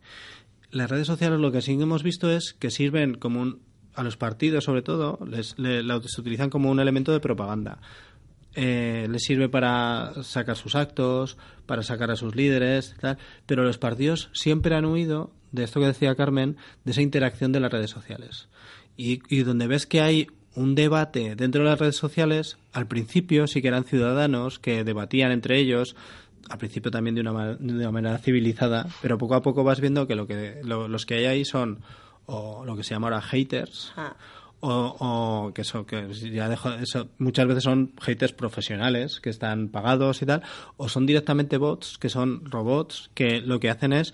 Las 0.70 0.90
redes 0.90 1.06
sociales 1.06 1.40
lo 1.40 1.52
que 1.52 1.62
sí 1.62 1.72
hemos 1.72 2.02
visto 2.02 2.30
es 2.30 2.54
que 2.58 2.70
sirven 2.70 3.14
como 3.14 3.40
un, 3.40 3.62
a 3.94 4.02
los 4.02 4.16
partidos 4.16 4.64
sobre 4.64 4.82
todo, 4.82 5.18
les, 5.26 5.54
se 5.56 6.20
utilizan 6.20 6.50
como 6.50 6.70
un 6.70 6.80
elemento 6.80 7.12
de 7.12 7.20
propaganda 7.20 7.80
eh, 8.58 9.06
les 9.10 9.22
sirve 9.22 9.50
para 9.50 10.14
sacar 10.22 10.56
sus 10.56 10.74
actos, 10.74 11.36
para 11.66 11.82
sacar 11.82 12.10
a 12.10 12.16
sus 12.16 12.34
líderes, 12.34 12.96
tal, 12.98 13.18
pero 13.44 13.62
los 13.62 13.76
partidos 13.76 14.30
siempre 14.32 14.74
han 14.74 14.86
huido 14.86 15.30
de 15.52 15.64
esto 15.64 15.78
que 15.78 15.86
decía 15.86 16.14
Carmen, 16.14 16.56
de 16.84 16.92
esa 16.92 17.02
interacción 17.02 17.52
de 17.52 17.60
las 17.60 17.70
redes 17.70 17.90
sociales. 17.90 18.48
Y, 18.96 19.18
donde 19.42 19.66
ves 19.66 19.86
que 19.86 20.00
hay 20.00 20.28
un 20.54 20.74
debate 20.74 21.36
dentro 21.36 21.62
de 21.62 21.68
las 21.68 21.78
redes 21.78 21.96
sociales, 21.96 22.56
al 22.72 22.86
principio 22.86 23.46
sí 23.46 23.60
que 23.60 23.68
eran 23.68 23.84
ciudadanos 23.84 24.58
que 24.58 24.84
debatían 24.84 25.32
entre 25.32 25.58
ellos, 25.58 25.94
al 26.48 26.58
principio 26.58 26.90
también 26.90 27.14
de 27.14 27.20
una, 27.22 27.54
de 27.54 27.74
una 27.74 27.90
manera 27.90 28.18
civilizada, 28.18 28.86
pero 29.02 29.18
poco 29.18 29.34
a 29.34 29.42
poco 29.42 29.64
vas 29.64 29.80
viendo 29.80 30.06
que, 30.06 30.14
lo 30.14 30.26
que 30.26 30.60
los 30.64 31.06
que 31.06 31.14
hay 31.14 31.24
ahí 31.26 31.44
son 31.44 31.80
o 32.26 32.64
lo 32.64 32.76
que 32.76 32.82
se 32.82 32.94
llama 32.94 33.06
ahora 33.08 33.22
haters, 33.22 33.92
ah. 33.96 34.16
o, 34.60 35.52
que 35.54 35.62
eso 35.62 35.86
que 35.86 36.12
ya 36.12 36.48
dejo 36.48 36.70
eso 36.70 37.08
muchas 37.18 37.46
veces 37.46 37.64
son 37.64 37.92
haters 38.00 38.32
profesionales 38.32 39.20
que 39.20 39.30
están 39.30 39.68
pagados 39.68 40.22
y 40.22 40.26
tal 40.26 40.42
o 40.76 40.88
son 40.88 41.06
directamente 41.06 41.56
bots 41.56 41.98
que 41.98 42.08
son 42.08 42.44
robots 42.46 43.10
que 43.14 43.40
lo 43.40 43.60
que 43.60 43.70
hacen 43.70 43.92
es 43.92 44.12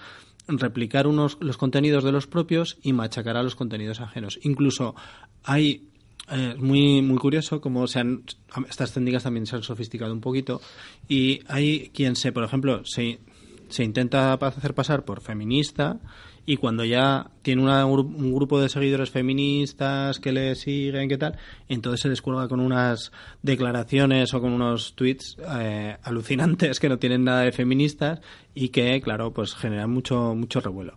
replicar 0.49 1.07
unos 1.07 1.39
los 1.41 1.57
contenidos 1.57 2.05
de 2.05 2.13
los 2.13 2.27
propios 2.27 2.79
y 2.83 2.93
machacar 2.93 3.37
a 3.37 3.43
los 3.43 3.55
contenidos 3.55 4.01
ajenos. 4.01 4.39
Incluso 4.43 4.95
hay 5.45 5.92
eh, 6.31 6.55
muy 6.59 7.03
muy 7.03 7.19
curioso 7.19 7.61
como 7.61 7.87
se 7.87 7.99
han 7.99 8.23
estas 8.69 8.93
técnicas 8.93 9.25
también 9.25 9.47
se 9.47 9.57
han 9.57 9.63
sofisticado 9.63 10.13
un 10.13 10.21
poquito 10.21 10.61
y 11.09 11.41
hay 11.49 11.91
quien 11.95 12.17
se 12.17 12.33
por 12.33 12.45
ejemplo 12.45 12.83
se 12.85 13.19
se 13.69 13.85
intenta 13.85 14.35
hacer 14.35 14.75
pasar 14.75 15.05
por 15.05 15.21
feminista 15.21 15.99
y 16.45 16.57
cuando 16.57 16.85
ya 16.85 17.31
tiene 17.43 17.63
un 17.63 18.35
grupo 18.35 18.61
de 18.61 18.69
seguidores 18.69 19.11
feministas 19.11 20.19
que 20.19 20.33
le 20.33 20.57
siguen, 20.57 21.09
¿qué 21.09 21.17
tal? 21.17 21.39
Entonces 21.69 22.01
se 22.01 22.09
descuelga 22.09 22.49
con 22.49 22.59
unas 22.59 23.13
declaraciones 23.43 24.35
o 24.35 24.41
con 24.41 24.53
unos 24.53 24.95
tweets 24.97 25.37
eh, 25.57 25.97
alucinantes 26.03 26.81
que 26.81 26.89
no 26.89 26.99
tienen 26.99 27.25
nada 27.25 27.43
de 27.43 27.53
feministas 27.53 28.21
y 28.55 28.71
que, 28.71 29.01
claro, 29.01 29.33
pues 29.33 29.55
generan 29.55 29.91
mucho, 29.91 30.35
mucho 30.35 30.61
revuelo. 30.61 30.97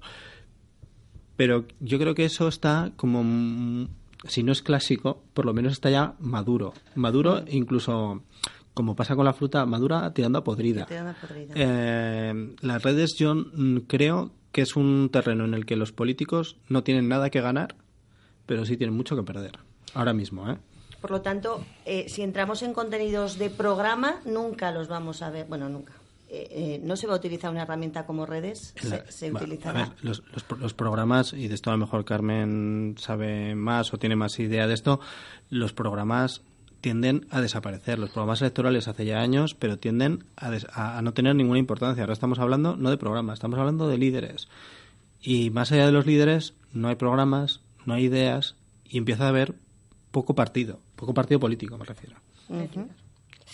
Pero 1.36 1.66
yo 1.80 2.00
creo 2.00 2.16
que 2.16 2.26
eso 2.26 2.48
está 2.48 2.94
como, 2.96 3.88
si 4.28 4.44
no 4.44 4.52
es 4.52 4.62
clásico, 4.62 5.24
por 5.34 5.46
lo 5.46 5.54
menos 5.54 5.74
está 5.74 5.90
ya 5.90 6.16
maduro. 6.20 6.74
Maduro 6.96 7.44
incluso 7.48 8.24
como 8.74 8.96
pasa 8.96 9.16
con 9.16 9.26
la 9.26 9.34
fruta, 9.34 9.66
madura 9.66 10.14
tirando 10.14 10.40
a 10.40 10.44
podrida. 10.44 10.86
Eh, 11.56 12.56
las 12.62 12.84
redes 12.84 13.16
yo 13.16 13.34
mm, 13.34 13.78
creo 13.88 14.32
que 14.52 14.62
es 14.62 14.76
un 14.76 15.10
terreno 15.12 15.46
en 15.46 15.54
el 15.54 15.66
que 15.66 15.76
los 15.76 15.92
políticos 15.92 16.58
no 16.68 16.84
tienen 16.84 17.08
nada 17.08 17.30
que 17.30 17.42
ganar, 17.42 17.76
pero 18.46 18.66
sí 18.66 18.78
tienen 18.78 18.96
mucho 18.96 19.16
que 19.16 19.24
perder. 19.24 19.60
Ahora 19.94 20.14
mismo, 20.14 20.50
¿eh? 20.52 20.58
Por 21.00 21.12
lo 21.12 21.22
tanto, 21.22 21.64
eh, 21.86 22.10
si 22.10 22.22
entramos 22.22 22.64
en 22.64 22.74
contenidos 22.74 23.38
de 23.38 23.50
programa, 23.50 24.22
nunca 24.26 24.72
los 24.72 24.88
vamos 24.88 25.22
a 25.22 25.30
ver. 25.30 25.46
Bueno, 25.48 25.70
nunca. 25.70 25.94
Eh, 26.28 26.48
eh, 26.50 26.82
no 26.84 26.96
se 26.96 27.06
va 27.06 27.14
a 27.14 27.18
utilizar 27.18 27.52
una 27.52 27.62
herramienta 27.62 28.06
como 28.06 28.26
redes, 28.26 28.74
se, 29.10 29.32
utilizará. 29.32 29.94
los, 30.02 30.24
los, 30.60 30.74
programas, 30.74 31.34
y 31.34 31.48
de 31.48 31.54
esto 31.54 31.70
a 31.70 31.74
lo 31.74 31.78
mejor 31.78 32.04
Carmen 32.04 32.96
sabe 32.98 33.54
más 33.54 33.94
o 33.94 34.00
tiene 34.00 34.16
más 34.16 34.40
idea 34.40 34.66
de 34.66 34.74
esto, 34.74 35.00
los 35.50 35.74
programas 35.74 36.42
tienden 36.86 37.26
a 37.32 37.42
desaparecer. 37.42 37.98
Los 37.98 38.12
programas 38.12 38.42
electorales 38.42 38.88
hace 38.88 39.06
ya 39.06 39.20
años, 39.20 39.56
pero 39.56 39.80
tienden 39.80 40.24
a, 40.36 41.02
no 41.02 41.14
tener 41.14 41.36
ninguna 41.36 41.58
importancia. 41.58 42.04
Ahora 42.04 42.14
estamos 42.14 42.38
hablando 42.38 42.76
no 42.76 42.92
de 42.92 42.98
programas, 42.98 43.36
estamos 43.36 43.58
hablando 43.58 43.88
de 43.88 43.98
líderes. 43.98 44.48
Y 45.20 45.50
más 45.50 45.72
allá 45.72 45.88
de 45.88 45.92
los 45.92 46.06
líderes, 46.06 46.54
no 46.74 46.88
hay 46.88 46.96
programas, 46.96 47.62
no 47.86 47.96
hay 47.96 48.06
ideas 48.06 48.56
y 48.84 49.00
empieza 49.00 49.26
a 49.26 49.30
haber 49.30 49.56
poco 50.12 50.36
partido, 50.36 50.80
poco 50.96 51.16
partido 51.16 51.40
político, 51.40 51.76
me 51.78 51.86
refiero. 51.86 52.18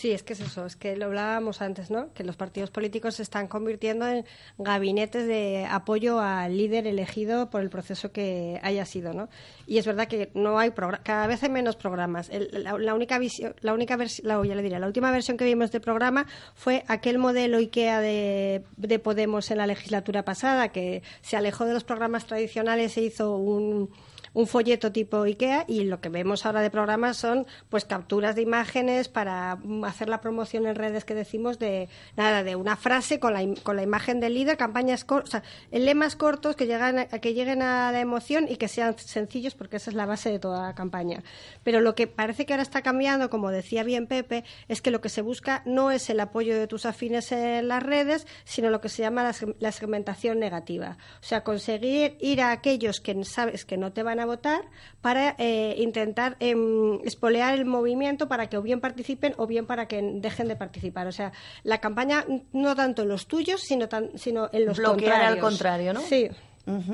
Sí, 0.02 0.14
es 0.14 0.24
que 0.24 0.34
es 0.34 0.40
eso, 0.40 0.66
es 0.66 0.76
que 0.76 0.98
lo 0.98 1.06
hablábamos 1.06 1.62
antes, 1.62 1.92
¿no? 1.92 2.12
Que 2.16 2.24
los 2.24 2.36
partidos 2.36 2.72
políticos 2.72 3.18
se 3.18 3.22
están 3.22 3.48
convirtiendo 3.48 4.08
en 4.08 4.26
gabinetes 4.58 5.28
de 5.28 5.68
apoyo 5.70 6.20
al 6.20 6.58
líder 6.58 6.88
elegido 6.88 7.52
por 7.52 7.62
el 7.62 7.70
proceso 7.70 8.12
que 8.12 8.60
haya 8.64 8.84
sido, 8.86 9.14
¿no? 9.14 9.30
Y 9.68 9.78
es 9.78 9.86
verdad 9.86 10.08
que 10.08 10.32
no 10.34 10.58
hay 10.58 10.72
cada 11.04 11.28
vez 11.28 11.44
hay 11.44 11.52
menos 11.52 11.76
programas. 11.76 12.32
la, 12.34 12.96
única 12.96 13.20
visión, 13.20 13.54
la 13.62 13.76
única 13.76 13.96
versión, 13.96 14.44
ya 14.44 14.56
le 14.56 14.64
diré, 14.64 14.80
la 14.80 14.88
última 14.88 15.12
versión 15.12 15.38
que 15.38 15.46
vimos 15.46 15.72
de 15.72 15.80
programa 15.80 16.26
fue 16.56 16.84
aquel 16.88 17.20
modelo 17.20 17.58
IKEA 17.60 18.02
de, 18.02 18.64
de 18.78 18.98
Podemos 18.98 19.52
en 19.52 19.60
la 19.60 19.68
legislatura 19.68 20.26
pasada, 20.26 20.70
que 20.70 21.04
se 21.22 21.38
alejó 21.38 21.66
de 21.66 21.76
los 21.76 21.84
programas 21.84 22.26
tradicionales 22.26 22.98
e 22.98 23.04
hizo 23.04 23.38
un 23.38 23.92
un 24.34 24.48
folleto 24.48 24.92
tipo 24.92 25.24
IKEA 25.24 25.66
y 25.68 25.84
lo 25.84 26.00
que 26.00 26.10
vemos 26.10 26.46
ahora 26.46 26.62
de 26.62 26.70
programas 26.70 27.18
son 27.18 27.46
pues 27.70 27.86
capturas 27.86 28.36
de 28.36 28.42
imágenes 28.42 29.10
para 29.10 29.58
hacer 29.92 30.10
la 30.10 30.22
promoción 30.22 30.68
en 30.68 30.76
redes 30.76 31.06
que 31.06 31.16
decimos 31.16 31.60
de 31.60 31.90
nada 32.18 32.44
de 32.44 32.56
una 32.56 32.76
frase 32.76 33.20
con 33.20 33.34
la, 33.34 33.42
con 33.64 33.76
la 33.76 33.84
imagen 33.84 34.20
del 34.20 34.34
líder, 34.34 34.58
campañas 34.58 35.06
o 35.10 35.26
sea, 35.26 35.44
lemas 35.72 36.16
cortos 36.16 36.56
que 36.56 36.68
llegan 36.68 37.00
a, 37.00 37.06
que 37.08 37.34
lleguen 37.34 37.62
a 37.62 37.92
la 37.92 38.00
emoción 38.00 38.48
y 38.50 38.58
que 38.58 38.68
sean 38.68 38.98
sencillos 38.98 39.56
porque 39.56 39.78
esa 39.78 39.92
es 39.92 39.96
la 39.96 40.06
base 40.06 40.32
de 40.32 40.40
toda 40.40 40.68
la 40.68 40.76
campaña. 40.76 41.24
Pero 41.64 41.82
lo 41.82 41.96
que 41.96 42.08
parece 42.08 42.46
que 42.46 42.54
ahora 42.54 42.64
está 42.64 42.82
cambiando, 42.82 43.30
como 43.30 43.52
decía 43.52 43.84
bien 43.84 44.08
Pepe, 44.08 44.44
es 44.68 44.82
que 44.82 44.92
lo 44.92 45.02
que 45.02 45.10
se 45.10 45.22
busca 45.22 45.62
no 45.66 45.92
es 45.92 46.10
el 46.10 46.20
apoyo 46.20 46.58
de 46.58 46.68
tus 46.68 46.86
afines 46.86 47.32
en 47.32 47.68
las 47.68 47.84
redes, 47.84 48.28
sino 48.44 48.70
lo 48.70 48.82
que 48.82 48.90
se 48.90 49.02
llama 49.02 49.24
la, 49.24 49.36
la 49.60 49.72
segmentación 49.72 50.40
negativa. 50.40 50.98
O 51.22 51.24
sea, 51.24 51.44
conseguir 51.44 52.18
ir 52.20 52.42
a 52.42 52.52
aquellos 52.52 53.02
que 53.02 53.24
sabes 53.26 53.66
que 53.66 53.78
no 53.78 53.92
te 53.92 54.04
van 54.04 54.20
a 54.20 54.26
votar 54.26 54.62
para 55.02 55.36
eh, 55.38 55.76
intentar 55.78 56.38
eh, 56.40 56.56
espolear 57.04 57.54
el 57.54 57.66
movimiento 57.66 58.28
para 58.28 58.48
que 58.48 58.58
o 58.58 58.62
bien 58.62 58.80
participen 58.80 59.34
o 59.38 59.48
bien 59.48 59.66
para 59.66 59.81
que 59.88 60.02
dejen 60.02 60.48
de 60.48 60.56
participar. 60.56 61.08
O 61.08 61.12
sea, 61.12 61.32
la 61.64 61.80
campaña 61.80 62.26
no 62.54 62.76
tanto 62.76 63.04
en 63.04 63.10
los 63.10 63.28
tuyos, 63.28 63.62
sino, 63.62 63.88
sino 64.16 64.50
en 64.52 64.66
los 64.66 64.78
Bloquear 64.78 65.22
al 65.22 65.40
contrario, 65.40 65.94
¿no? 65.94 66.02
Sí. 66.02 66.30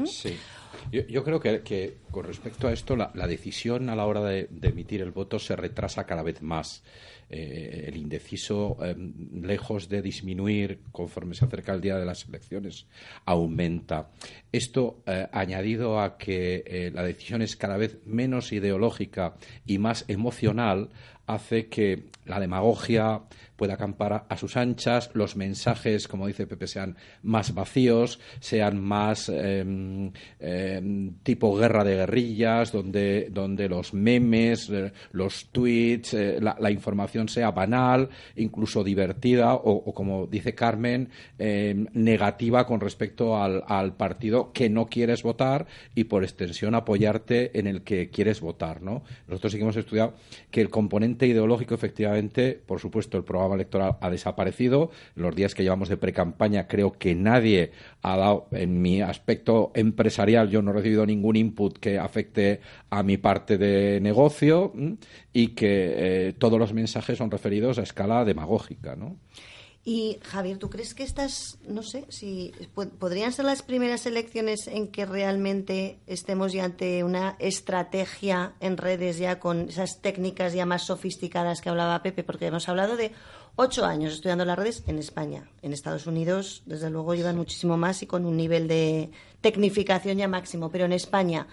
Sí. 0.06 0.38
Yo, 0.92 1.24
creo 1.24 1.40
que, 1.40 1.98
con 2.12 2.26
respecto 2.26 2.68
a 2.68 2.74
esto, 2.74 2.96
la, 2.96 3.28
decisión 3.28 3.90
a 3.90 3.96
la 3.96 4.06
hora 4.06 4.22
de, 4.22 4.50
emitir 4.62 5.02
el 5.02 5.12
voto 5.12 5.40
se 5.40 5.56
retrasa 5.56 6.06
cada 6.06 6.24
vez 6.24 6.42
más. 6.42 6.84
Eh, 7.30 7.86
el 7.88 7.98
indeciso, 7.98 8.78
em, 8.82 9.44
lejos 9.44 9.90
de 9.90 10.02
disminuir 10.02 10.80
conforme 10.94 11.36
se 11.36 11.44
acerca 11.44 11.74
el 11.74 11.82
día 11.82 11.98
de 11.98 12.06
las 12.06 12.26
elecciones, 12.26 12.88
aumenta. 13.26 14.12
Esto, 14.54 15.04
eh, 15.06 15.28
añadido 15.34 16.00
a 16.00 16.18
que 16.18 16.64
eh, 16.66 16.92
la 16.94 17.04
decisión 17.04 17.42
es 17.42 17.58
cada 17.58 17.76
vez 17.76 17.98
menos 18.06 18.54
ideológica 18.54 19.36
y 19.66 19.78
más 19.78 20.06
emocional, 20.08 20.90
hace 21.28 21.68
que 21.68 22.06
la 22.26 22.40
demagogia 22.40 23.22
pueda 23.58 23.74
acampar 23.74 24.26
a 24.30 24.38
sus 24.38 24.56
anchas, 24.56 25.10
los 25.14 25.36
mensajes, 25.36 26.08
como 26.08 26.28
dice 26.28 26.48
Pepe, 26.48 26.68
sean 26.68 26.96
más 27.24 27.54
vacíos, 27.54 28.20
sean 28.40 28.82
más 28.82 29.30
em, 29.30 30.12
em, 30.40 31.16
tipo 31.24 31.58
guerra 31.58 31.84
de 31.84 31.96
guerrillas, 31.96 32.72
donde, 32.72 33.30
donde 33.32 33.68
los 33.68 33.94
memes, 33.94 34.70
eh, 34.70 34.94
los 35.12 35.50
tweets, 35.52 36.14
eh, 36.14 36.40
la, 36.40 36.72
información 36.72 37.28
sea 37.28 37.52
banal, 37.52 38.10
incluso 38.36 38.84
divertida 38.84 39.56
o, 39.56 39.92
como 39.94 40.28
dice 40.28 40.54
Carmen, 40.54 41.10
em, 41.40 41.88
negativa 41.94 42.68
con 42.68 42.80
respecto 42.80 43.42
al, 43.42 43.64
al, 43.68 43.94
partido 43.94 44.52
que 44.52 44.70
no 44.70 44.86
quieres 44.86 45.24
votar 45.24 45.66
y 45.96 46.04
por 46.04 46.24
extensión 46.24 46.76
apoyarte 46.76 47.58
en 47.58 47.66
el 47.66 47.82
que 47.82 48.10
quieres 48.10 48.42
votar. 48.42 48.84
¿no? 48.84 49.04
Nosotros 49.28 49.52
sí 49.52 49.58
que 49.58 49.64
hemos 49.64 49.76
estudiado 49.78 50.14
que 50.52 50.62
el 50.62 50.70
componente 50.70 51.26
ideológico, 51.26 51.74
efectivamente, 51.74 52.60
por 52.64 52.80
supuesto, 52.80 53.18
el 53.18 53.24
programa 53.24 53.47
electoral 53.56 53.98
ha 54.02 54.10
desaparecido. 54.10 54.92
Los 55.16 55.36
días 55.36 55.56
que 55.56 55.64
llevamos 55.64 55.90
de 55.90 55.98
pre-campaña 55.98 56.68
creo 56.68 56.94
que 56.94 57.16
nadie 57.16 57.72
ha 58.02 58.18
dado, 58.18 58.48
en 58.52 58.82
mi 58.82 59.02
aspecto 59.02 59.72
empresarial, 59.76 60.50
yo 60.50 60.62
no 60.62 60.72
he 60.72 60.76
recibido 60.76 61.06
ningún 61.06 61.36
input 61.36 61.78
que 61.78 62.00
afecte 62.00 62.62
a 62.90 63.04
mi 63.04 63.18
parte 63.18 63.58
de 63.58 64.00
negocio 64.02 64.74
y 65.34 65.50
que 65.50 66.28
eh, 66.28 66.34
todos 66.38 66.60
los 66.60 66.74
mensajes 66.74 67.18
son 67.18 67.32
referidos 67.32 67.78
a 67.80 67.84
escala 67.84 68.26
demagógica, 68.26 68.96
¿no? 68.96 69.18
Y 69.90 70.20
Javier, 70.22 70.58
¿tú 70.58 70.70
crees 70.70 70.94
que 70.94 71.04
estas, 71.04 71.60
no 71.66 71.82
sé, 71.82 72.04
si 72.10 72.52
podrían 73.00 73.32
ser 73.32 73.46
las 73.46 73.62
primeras 73.62 74.06
elecciones 74.06 74.68
en 74.68 74.90
que 74.90 75.06
realmente 75.06 76.02
estemos 76.08 76.52
ya 76.52 76.66
ante 76.66 77.06
una 77.06 77.38
estrategia 77.40 78.52
en 78.60 78.76
redes 78.76 79.18
ya 79.18 79.40
con 79.40 79.70
esas 79.70 80.02
técnicas 80.02 80.52
ya 80.52 80.66
más 80.66 80.84
sofisticadas 80.84 81.62
que 81.62 81.70
hablaba 81.70 82.04
Pepe? 82.04 82.26
Porque 82.26 82.48
hemos 82.48 82.68
hablado 82.68 82.98
de 82.98 83.14
ocho 83.56 83.86
años 83.86 84.12
estudiando 84.12 84.44
las 84.44 84.58
redes 84.60 84.84
en 84.88 85.00
España. 85.00 85.50
En 85.62 85.72
Estados 85.72 86.06
Unidos, 86.06 86.64
desde 86.66 86.90
luego, 86.90 87.16
llevan 87.16 87.38
muchísimo 87.38 87.78
más 87.78 88.04
y 88.04 88.08
con 88.08 88.26
un 88.26 88.36
nivel 88.36 88.68
de 88.68 89.10
tecnificación 89.40 90.18
ya 90.18 90.28
máximo. 90.28 90.70
Pero 90.70 90.84
en 90.84 90.92
España, 90.92 91.48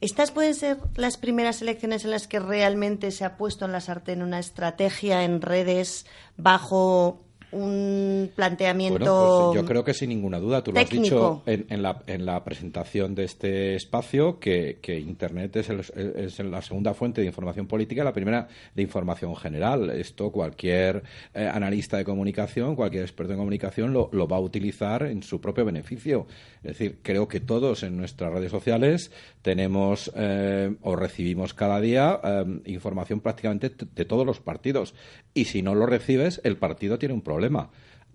¿estas 0.00 0.32
pueden 0.32 0.56
ser 0.56 0.78
las 0.96 1.18
primeras 1.18 1.62
elecciones 1.62 2.04
en 2.04 2.10
las 2.10 2.26
que 2.26 2.40
realmente 2.40 3.12
se 3.12 3.24
ha 3.24 3.36
puesto 3.36 3.64
en 3.64 3.70
la 3.70 3.80
sartén 3.80 4.24
una 4.24 4.40
estrategia 4.40 5.22
en 5.22 5.40
redes 5.40 6.04
bajo 6.36 7.29
un 7.52 8.30
planteamiento. 8.34 9.50
Pues 9.52 9.62
yo 9.62 9.66
creo 9.66 9.84
que 9.84 9.94
sin 9.94 10.10
ninguna 10.10 10.38
duda, 10.38 10.62
tú 10.62 10.72
lo 10.72 10.80
has 10.80 10.88
dicho 10.88 11.42
en, 11.46 11.82
la, 11.82 12.02
en 12.06 12.26
la 12.26 12.42
presentación 12.44 13.14
de 13.14 13.24
este 13.24 13.74
espacio, 13.74 14.38
que, 14.38 14.78
Internet 14.86 15.56
es, 15.56 15.70
es, 15.70 16.38
la 16.40 16.62
segunda 16.62 16.94
fuente 16.94 17.20
de 17.20 17.26
información 17.26 17.66
política, 17.66 18.04
la 18.04 18.12
primera 18.12 18.48
de 18.74 18.82
información 18.82 19.34
general. 19.36 19.90
Esto 19.90 20.30
cualquier 20.30 21.02
eh, 21.34 21.48
analista 21.52 21.96
de 21.96 22.04
comunicación, 22.04 22.76
cualquier 22.76 23.02
experto 23.02 23.32
en 23.32 23.38
comunicación 23.38 23.92
lo, 23.92 24.08
lo 24.12 24.28
va 24.28 24.36
a 24.36 24.40
utilizar 24.40 25.04
en 25.04 25.22
su 25.22 25.40
propio 25.40 25.64
beneficio. 25.64 26.26
Es 26.62 26.78
decir, 26.78 26.98
creo 27.02 27.28
que 27.28 27.40
todos 27.40 27.82
en 27.82 27.96
nuestras 27.96 28.32
redes 28.32 28.50
sociales 28.50 29.10
tenemos 29.42 30.10
eh, 30.14 30.74
o 30.82 30.96
recibimos 30.96 31.54
cada 31.54 31.80
día 31.80 32.20
eh, 32.22 32.44
información 32.66 33.20
prácticamente 33.20 33.70
de 33.70 34.04
todos 34.04 34.26
los 34.26 34.40
partidos. 34.40 34.94
Y 35.32 35.46
si 35.46 35.62
no 35.62 35.74
lo 35.74 35.86
recibes, 35.86 36.40
el 36.44 36.56
partido 36.56 36.98
tiene 36.98 37.14
un 37.14 37.22
problema. 37.22 37.39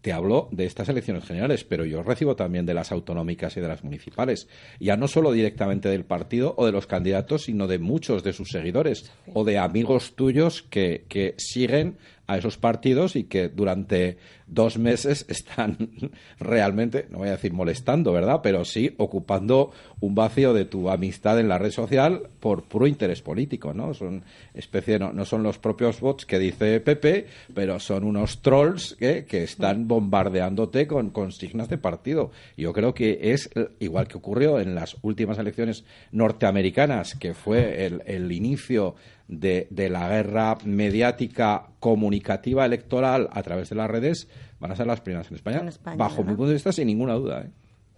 Te 0.02 0.14
hablo 0.14 0.50
de 0.52 0.66
estas 0.66 0.88
elecciones 0.88 1.26
generales, 1.26 1.64
pero 1.64 1.84
yo 1.84 2.04
recibo 2.04 2.36
también 2.36 2.68
de 2.68 2.76
las 2.76 2.92
autonómicas 2.92 3.58
y 3.58 3.60
de 3.60 3.68
las 3.68 3.84
municipales. 3.84 4.48
Ya 4.80 4.98
no 4.98 5.08
solo 5.08 5.32
directamente 5.32 5.90
del 5.90 6.06
partido 6.06 6.54
o 6.58 6.66
de 6.68 6.72
los 6.72 6.86
candidatos, 6.86 7.46
sino 7.46 7.66
de 7.66 7.80
muchos 7.80 8.24
de 8.24 8.32
sus 8.32 8.52
seguidores 8.52 9.12
o 9.34 9.44
de 9.44 9.58
amigos 9.58 10.16
tuyos 10.16 10.62
que, 10.62 11.06
que 11.10 11.34
siguen 11.38 11.98
a 12.28 12.38
esos 12.38 12.58
partidos 12.58 13.16
y 13.16 13.26
que 13.26 13.50
durante 13.50 14.18
dos 14.48 14.78
meses 14.78 15.26
están 15.30 15.78
realmente, 16.40 17.08
no 17.10 17.20
voy 17.20 17.30
a 17.30 17.32
decir 17.32 17.54
molestando, 17.54 18.12
¿verdad? 18.12 18.40
Pero 18.44 18.66
sí 18.66 18.94
ocupando 18.98 19.72
un 20.00 20.16
vacío 20.16 20.54
de 20.54 20.66
tu 20.66 20.90
amistad 20.90 21.40
en 21.40 21.48
la 21.48 21.58
red 21.58 21.72
social 21.72 22.30
por 22.40 22.64
puro 22.64 22.88
interés 22.88 23.22
político, 23.22 23.74
¿no? 23.74 23.94
Son 23.94 24.24
especie, 24.54 25.00
no, 25.00 25.14
no 25.14 25.26
son 25.26 25.44
los 25.44 25.58
propios 25.58 26.00
bots 26.00 26.26
que 26.26 26.40
dice 26.40 26.80
Pepe, 26.80 27.28
pero 27.54 27.80
son 27.80 28.04
unos 28.04 28.42
trolls 28.42 28.96
que, 29.00 29.26
que 29.26 29.44
están 29.44 29.88
bombardeándote 29.88 30.88
con 30.88 31.10
consignas 31.10 31.70
de 31.70 31.78
partido. 31.78 32.32
Yo 32.58 32.74
creo 32.74 32.94
que 32.94 33.20
es 33.34 33.50
igual 33.80 34.08
que 34.08 34.18
ocurrió 34.18 34.60
en 34.60 34.76
las 34.76 34.98
últimas 35.02 35.38
elecciones 35.38 35.86
norteamericanas, 36.12 37.16
que 37.16 37.34
fue 37.34 37.86
el, 37.86 38.04
el 38.06 38.32
inicio 38.32 38.96
de, 39.28 39.68
de, 39.70 39.90
la 39.90 40.08
guerra 40.08 40.58
mediática 40.64 41.68
comunicativa 41.80 42.66
electoral 42.66 43.30
a 43.32 43.42
través 43.44 43.70
de 43.70 43.76
las 43.76 43.90
redes 43.90 44.28
van 44.60 44.72
a 44.72 44.76
ser 44.76 44.88
las 44.88 45.02
primeras 45.02 45.30
en 45.30 45.36
España, 45.36 45.64
bajo 45.98 46.24
mi 46.24 46.30
punto 46.30 46.48
de 46.48 46.54
vista 46.54 46.72
sin 46.72 46.88
ninguna 46.88 47.14
duda. 47.14 47.42
¿eh? 47.42 47.52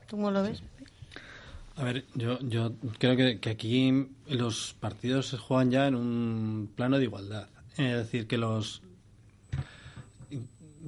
¿Tú 0.07 0.15
cómo 0.15 0.31
lo 0.31 0.43
ves? 0.43 0.63
A 1.75 1.83
ver, 1.83 2.05
yo, 2.15 2.39
yo 2.39 2.73
creo 2.97 3.15
que, 3.15 3.39
que, 3.39 3.49
aquí 3.49 4.07
los 4.27 4.75
partidos 4.79 5.27
se 5.27 5.37
juegan 5.37 5.69
ya 5.69 5.87
en 5.87 5.95
un 5.95 6.71
plano 6.75 6.97
de 6.97 7.03
igualdad. 7.03 7.49
Es 7.77 7.95
decir, 7.97 8.25
que 8.25 8.37
los 8.37 8.81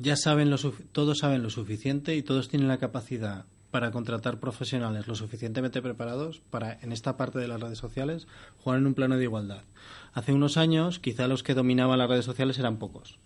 ya 0.02 0.16
saben 0.16 0.50
lo 0.50 0.58
todos 0.92 1.20
saben 1.20 1.44
lo 1.44 1.50
suficiente 1.50 2.16
y 2.16 2.24
todos 2.24 2.48
tienen 2.48 2.68
la 2.68 2.78
capacidad 2.78 3.46
para 3.72 3.92
contratar 3.92 4.40
profesionales 4.40 5.08
lo 5.08 5.16
suficientemente 5.16 5.82
preparados 5.82 6.42
para, 6.50 6.80
en 6.82 6.92
esta 6.92 7.18
parte 7.18 7.40
de 7.40 7.48
las 7.48 7.60
redes 7.60 7.78
sociales, 7.78 8.28
jugar 8.64 8.80
en 8.80 8.88
un 8.88 8.94
plano 8.94 9.18
de 9.18 9.24
igualdad. 9.24 9.62
Hace 10.14 10.34
unos 10.34 10.58
años, 10.58 11.00
quizá 11.00 11.28
los 11.28 11.44
que 11.44 11.54
dominaban 11.54 12.00
las 12.00 12.10
redes 12.10 12.26
sociales 12.26 12.58
eran 12.58 12.78
pocos. 12.78 13.20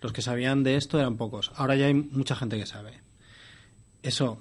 Los 0.00 0.12
que 0.12 0.22
sabían 0.22 0.62
de 0.62 0.76
esto 0.76 0.98
eran 0.98 1.16
pocos. 1.16 1.50
Ahora 1.56 1.74
ya 1.74 1.86
hay 1.86 1.94
mucha 1.94 2.36
gente 2.36 2.56
que 2.58 2.66
sabe. 2.66 3.00
Eso, 4.04 4.40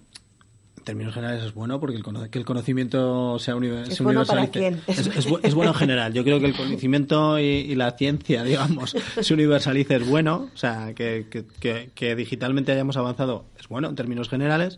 en 0.78 0.84
términos 0.84 1.16
generales, 1.16 1.44
es 1.44 1.56
bueno 1.56 1.80
porque 1.80 1.98
el, 1.98 2.30
que 2.30 2.38
el 2.38 2.46
conocimiento 2.46 3.40
sea 3.40 3.56
universal. 3.56 3.92
¿Es 3.92 4.02
bueno 4.02 4.24
para 4.26 4.48
quién? 4.48 4.80
Es, 4.86 5.56
bueno 5.56 5.72
en 5.72 5.78
general. 5.78 6.14
Yo 6.14 6.24
creo 6.24 6.40
que 6.40 6.46
el 6.46 6.56
conocimiento 6.56 7.40
y, 7.40 7.74
la 7.74 7.92
ciencia, 7.94 8.44
digamos, 8.44 8.96
se 9.22 9.34
universalice 9.34 9.96
es 9.96 10.08
bueno. 10.08 10.50
O 10.54 10.58
sea, 10.58 10.94
que, 10.94 11.26
que, 11.60 11.90
que 11.96 12.16
digitalmente 12.16 12.72
hayamos 12.72 12.98
avanzado 12.98 13.46
es 13.60 13.68
bueno 13.68 13.90
en 13.90 13.96
términos 13.96 14.30
generales 14.30 14.78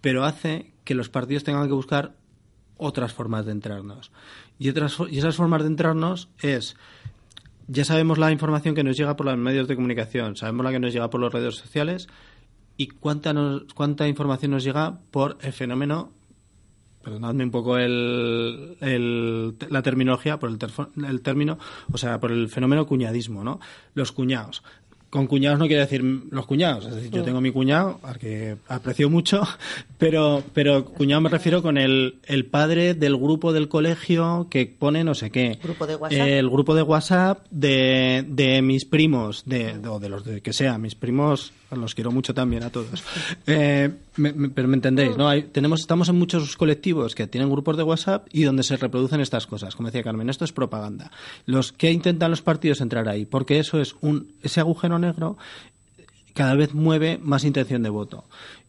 pero 0.00 0.24
hace 0.24 0.72
que 0.84 0.94
los 0.94 1.08
partidos 1.08 1.44
tengan 1.44 1.66
que 1.66 1.74
buscar 1.74 2.14
otras 2.76 3.12
formas 3.12 3.44
de 3.46 3.52
entrarnos. 3.52 4.10
Y, 4.58 4.68
otras, 4.68 4.96
y 5.10 5.18
esas 5.18 5.36
formas 5.36 5.62
de 5.62 5.68
entrarnos 5.68 6.28
es 6.40 6.76
ya 7.68 7.84
sabemos 7.84 8.18
la 8.18 8.32
información 8.32 8.74
que 8.74 8.82
nos 8.82 8.96
llega 8.96 9.16
por 9.16 9.26
los 9.26 9.38
medios 9.38 9.68
de 9.68 9.76
comunicación, 9.76 10.34
sabemos 10.34 10.64
la 10.64 10.72
que 10.72 10.80
nos 10.80 10.92
llega 10.92 11.08
por 11.08 11.20
las 11.20 11.32
redes 11.32 11.54
sociales 11.54 12.08
y 12.76 12.88
cuánta, 12.88 13.32
cuánta 13.74 14.08
información 14.08 14.50
nos 14.50 14.64
llega 14.64 14.98
por 15.10 15.38
el 15.42 15.52
fenómeno 15.52 16.10
perdonadme 17.02 17.44
un 17.44 17.50
poco 17.50 17.78
el, 17.78 19.56
la 19.70 19.82
terminología, 19.82 20.38
por 20.38 20.50
el, 20.50 20.58
el, 21.06 21.22
término, 21.22 21.58
o 21.92 21.98
sea, 21.98 22.20
por 22.20 22.30
el 22.30 22.48
fenómeno 22.48 22.86
cuñadismo, 22.86 23.42
¿no? 23.42 23.58
Los 23.94 24.12
cuñados. 24.12 24.62
Con 25.10 25.26
cuñados 25.26 25.58
no 25.58 25.66
quiere 25.66 25.82
decir 25.82 26.02
los 26.02 26.46
cuñados, 26.46 26.86
es 26.86 26.94
decir, 26.94 27.10
yo 27.10 27.24
tengo 27.24 27.40
mi 27.40 27.50
cuñado, 27.50 27.98
al 28.04 28.16
que 28.16 28.56
aprecio 28.68 29.10
mucho, 29.10 29.42
pero, 29.98 30.42
pero 30.54 30.84
cuñado 30.84 31.20
me 31.20 31.28
refiero 31.28 31.62
con 31.62 31.78
el, 31.78 32.20
el 32.26 32.46
padre 32.46 32.94
del 32.94 33.16
grupo 33.16 33.52
del 33.52 33.68
colegio 33.68 34.46
que 34.48 34.66
pone 34.66 35.02
no 35.02 35.14
sé 35.14 35.30
qué. 35.30 35.58
¿Grupo 35.62 35.86
de 35.88 35.96
WhatsApp? 35.96 36.18
El 36.20 36.48
grupo 36.48 36.74
de 36.76 36.82
WhatsApp 36.82 37.46
de, 37.50 38.24
de 38.28 38.62
mis 38.62 38.84
primos, 38.84 39.42
de, 39.46 39.76
o 39.88 39.98
de 39.98 40.08
los 40.08 40.24
de 40.24 40.40
que 40.42 40.52
sea, 40.52 40.78
mis 40.78 40.94
primos 40.94 41.52
los 41.76 41.94
quiero 41.94 42.10
mucho 42.10 42.34
también 42.34 42.62
a 42.62 42.70
todos. 42.70 43.02
Eh, 43.46 43.90
pero 44.54 44.68
me 44.68 44.76
entendéis, 44.76 45.16
¿no? 45.16 45.30
Tenemos, 45.44 45.80
estamos 45.80 46.08
en 46.08 46.16
muchos 46.16 46.56
colectivos 46.56 47.14
que 47.14 47.26
tienen 47.26 47.50
grupos 47.50 47.76
de 47.76 47.82
WhatsApp 47.82 48.26
y 48.32 48.42
donde 48.42 48.62
se 48.62 48.76
reproducen 48.76 49.20
estas 49.20 49.46
cosas. 49.46 49.74
Como 49.74 49.88
decía 49.88 50.02
Carmen, 50.02 50.30
esto 50.30 50.44
es 50.44 50.52
propaganda. 50.52 51.10
Los 51.46 51.72
que 51.72 51.90
intentan 51.90 52.30
los 52.30 52.42
partidos 52.42 52.80
entrar 52.80 53.08
ahí, 53.08 53.24
porque 53.24 53.58
eso 53.58 53.80
es 53.80 53.94
un, 54.00 54.32
ese 54.42 54.60
agujero 54.60 54.98
negro 54.98 55.36
cada 56.34 56.54
vez 56.54 56.74
mueve 56.74 57.18
más 57.22 57.44
intención 57.44 57.82
de 57.82 57.90
voto. 57.90 58.24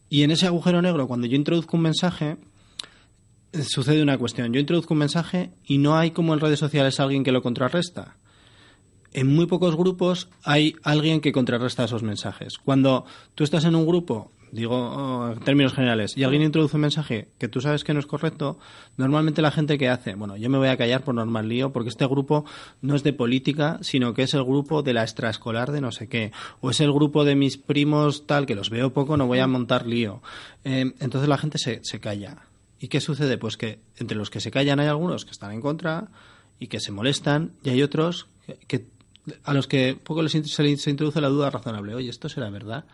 Y 0.09 0.23
en 0.23 0.31
ese 0.31 0.47
agujero 0.47 0.81
negro, 0.81 1.07
cuando 1.07 1.27
yo 1.27 1.35
introduzco 1.35 1.77
un 1.77 1.83
mensaje, 1.83 2.37
sucede 3.63 4.01
una 4.01 4.17
cuestión. 4.17 4.51
Yo 4.53 4.59
introduzco 4.59 4.93
un 4.93 4.99
mensaje 4.99 5.51
y 5.65 5.77
no 5.77 5.95
hay 5.95 6.11
como 6.11 6.33
en 6.33 6.39
redes 6.39 6.59
sociales 6.59 6.99
alguien 6.99 7.23
que 7.23 7.31
lo 7.31 7.41
contrarresta 7.41 8.15
en 9.13 9.27
muy 9.27 9.45
pocos 9.45 9.75
grupos 9.75 10.29
hay 10.43 10.75
alguien 10.83 11.21
que 11.21 11.31
contrarresta 11.31 11.83
esos 11.83 12.03
mensajes. 12.03 12.57
Cuando 12.57 13.05
tú 13.35 13.43
estás 13.43 13.65
en 13.65 13.75
un 13.75 13.85
grupo, 13.85 14.31
digo 14.51 14.75
oh, 14.75 15.31
en 15.31 15.39
términos 15.39 15.73
generales, 15.73 16.17
y 16.17 16.23
alguien 16.23 16.43
introduce 16.43 16.75
un 16.75 16.81
mensaje 16.81 17.29
que 17.37 17.47
tú 17.47 17.61
sabes 17.61 17.83
que 17.83 17.93
no 17.93 17.99
es 17.99 18.05
correcto, 18.05 18.57
normalmente 18.97 19.41
la 19.41 19.51
gente 19.51 19.77
que 19.77 19.89
hace, 19.89 20.15
bueno, 20.15 20.37
yo 20.37 20.49
me 20.49 20.57
voy 20.57 20.69
a 20.69 20.77
callar 20.77 21.03
por 21.03 21.15
normal 21.15 21.47
lío, 21.47 21.71
porque 21.71 21.89
este 21.89 22.05
grupo 22.05 22.45
no 22.81 22.95
es 22.95 23.03
de 23.03 23.13
política, 23.13 23.79
sino 23.81 24.13
que 24.13 24.23
es 24.23 24.33
el 24.33 24.43
grupo 24.43 24.81
de 24.81 24.93
la 24.93 25.03
extraescolar 25.03 25.71
de 25.71 25.81
no 25.81 25.91
sé 25.91 26.07
qué, 26.07 26.31
o 26.59 26.69
es 26.69 26.79
el 26.79 26.91
grupo 26.91 27.25
de 27.25 27.35
mis 27.35 27.57
primos 27.57 28.27
tal, 28.27 28.45
que 28.45 28.55
los 28.55 28.69
veo 28.69 28.93
poco, 28.93 29.17
no 29.17 29.27
voy 29.27 29.39
a 29.39 29.47
montar 29.47 29.87
lío. 29.87 30.21
Eh, 30.63 30.93
entonces 30.99 31.27
la 31.27 31.37
gente 31.37 31.57
se, 31.57 31.83
se 31.83 31.99
calla. 31.99 32.37
¿Y 32.79 32.87
qué 32.87 32.99
sucede? 32.99 33.37
Pues 33.37 33.57
que 33.57 33.79
entre 33.97 34.17
los 34.17 34.29
que 34.31 34.39
se 34.39 34.49
callan 34.49 34.79
hay 34.79 34.87
algunos 34.87 35.23
que 35.23 35.31
están 35.31 35.51
en 35.51 35.61
contra 35.61 36.07
y 36.59 36.67
que 36.67 36.79
se 36.79 36.91
molestan, 36.91 37.51
y 37.63 37.69
hay 37.69 37.83
otros 37.83 38.27
que 38.67 38.85
a 39.43 39.53
los 39.53 39.67
que 39.67 39.97
poco 40.01 40.21
les, 40.21 40.31
se, 40.31 40.89
introduce 40.89 41.21
la 41.21 41.29
duda 41.29 41.49
razonable. 41.49 41.95
Oye, 41.95 42.09
¿esto 42.09 42.29
será 42.29 42.49
verdad? 42.49 42.85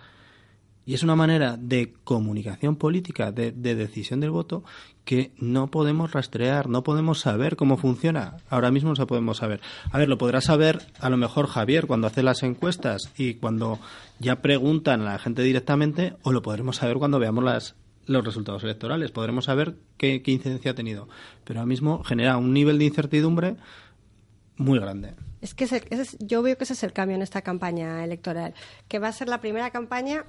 Y 0.86 0.94
es 0.94 1.04
una 1.04 1.18
manera 1.18 1.58
de 1.58 1.94
comunicación 2.06 2.78
política, 2.78 3.34
de, 3.34 3.52
decisión 3.52 4.22
del 4.22 4.32
voto, 4.32 4.64
que 5.04 5.32
no 5.38 5.68
podemos 5.68 6.14
rastrear, 6.14 6.70
no 6.70 6.84
podemos 6.84 7.20
saber 7.20 7.58
cómo 7.58 7.76
funciona. 7.76 8.38
Ahora 8.50 8.72
mismo 8.72 8.92
no 8.92 8.96
se 8.96 9.06
podemos 9.06 9.38
saber. 9.38 9.60
A 9.92 9.98
ver, 9.98 10.08
lo 10.08 10.18
podrá 10.18 10.40
saber 10.40 10.80
a 11.00 11.10
lo 11.10 11.18
mejor 11.18 11.48
Javier 11.48 11.88
cuando 11.88 12.08
hace 12.08 12.24
las 12.24 12.42
encuestas 12.44 13.12
y 13.18 13.34
cuando 13.34 13.80
ya 14.20 14.42
preguntan 14.42 15.02
a 15.02 15.12
la 15.12 15.20
gente 15.20 15.42
directamente, 15.42 16.16
o 16.24 16.32
lo 16.32 16.42
podremos 16.42 16.78
saber 16.78 16.96
cuando 16.96 17.20
veamos 17.20 17.44
las, 17.44 17.76
los 18.06 18.24
resultados 18.24 18.64
electorales. 18.64 19.12
Podremos 19.12 19.44
saber 19.44 19.76
qué, 19.98 20.22
qué 20.22 20.32
incidencia 20.32 20.72
ha 20.72 20.76
tenido. 20.76 21.10
Pero 21.44 21.60
ahora 21.60 21.68
mismo 21.68 22.02
genera 22.06 22.38
un 22.38 22.54
nivel 22.54 22.80
de 22.80 22.86
incertidumbre 22.86 23.58
muy 24.56 24.80
grande. 24.80 25.16
Es 25.48 25.54
que 25.54 25.66
yo 26.20 26.42
veo 26.42 26.58
que 26.58 26.66
ese 26.66 26.74
es 26.74 26.84
el 26.84 26.92
cambio 26.92 27.16
en 27.16 27.22
esta 27.22 27.42
campaña 27.42 28.04
electoral, 28.04 28.54
que 28.90 29.00
va 29.00 29.08
a 29.08 29.14
ser 29.14 29.30
la 29.30 29.40
primera 29.40 29.72
campaña 29.72 30.26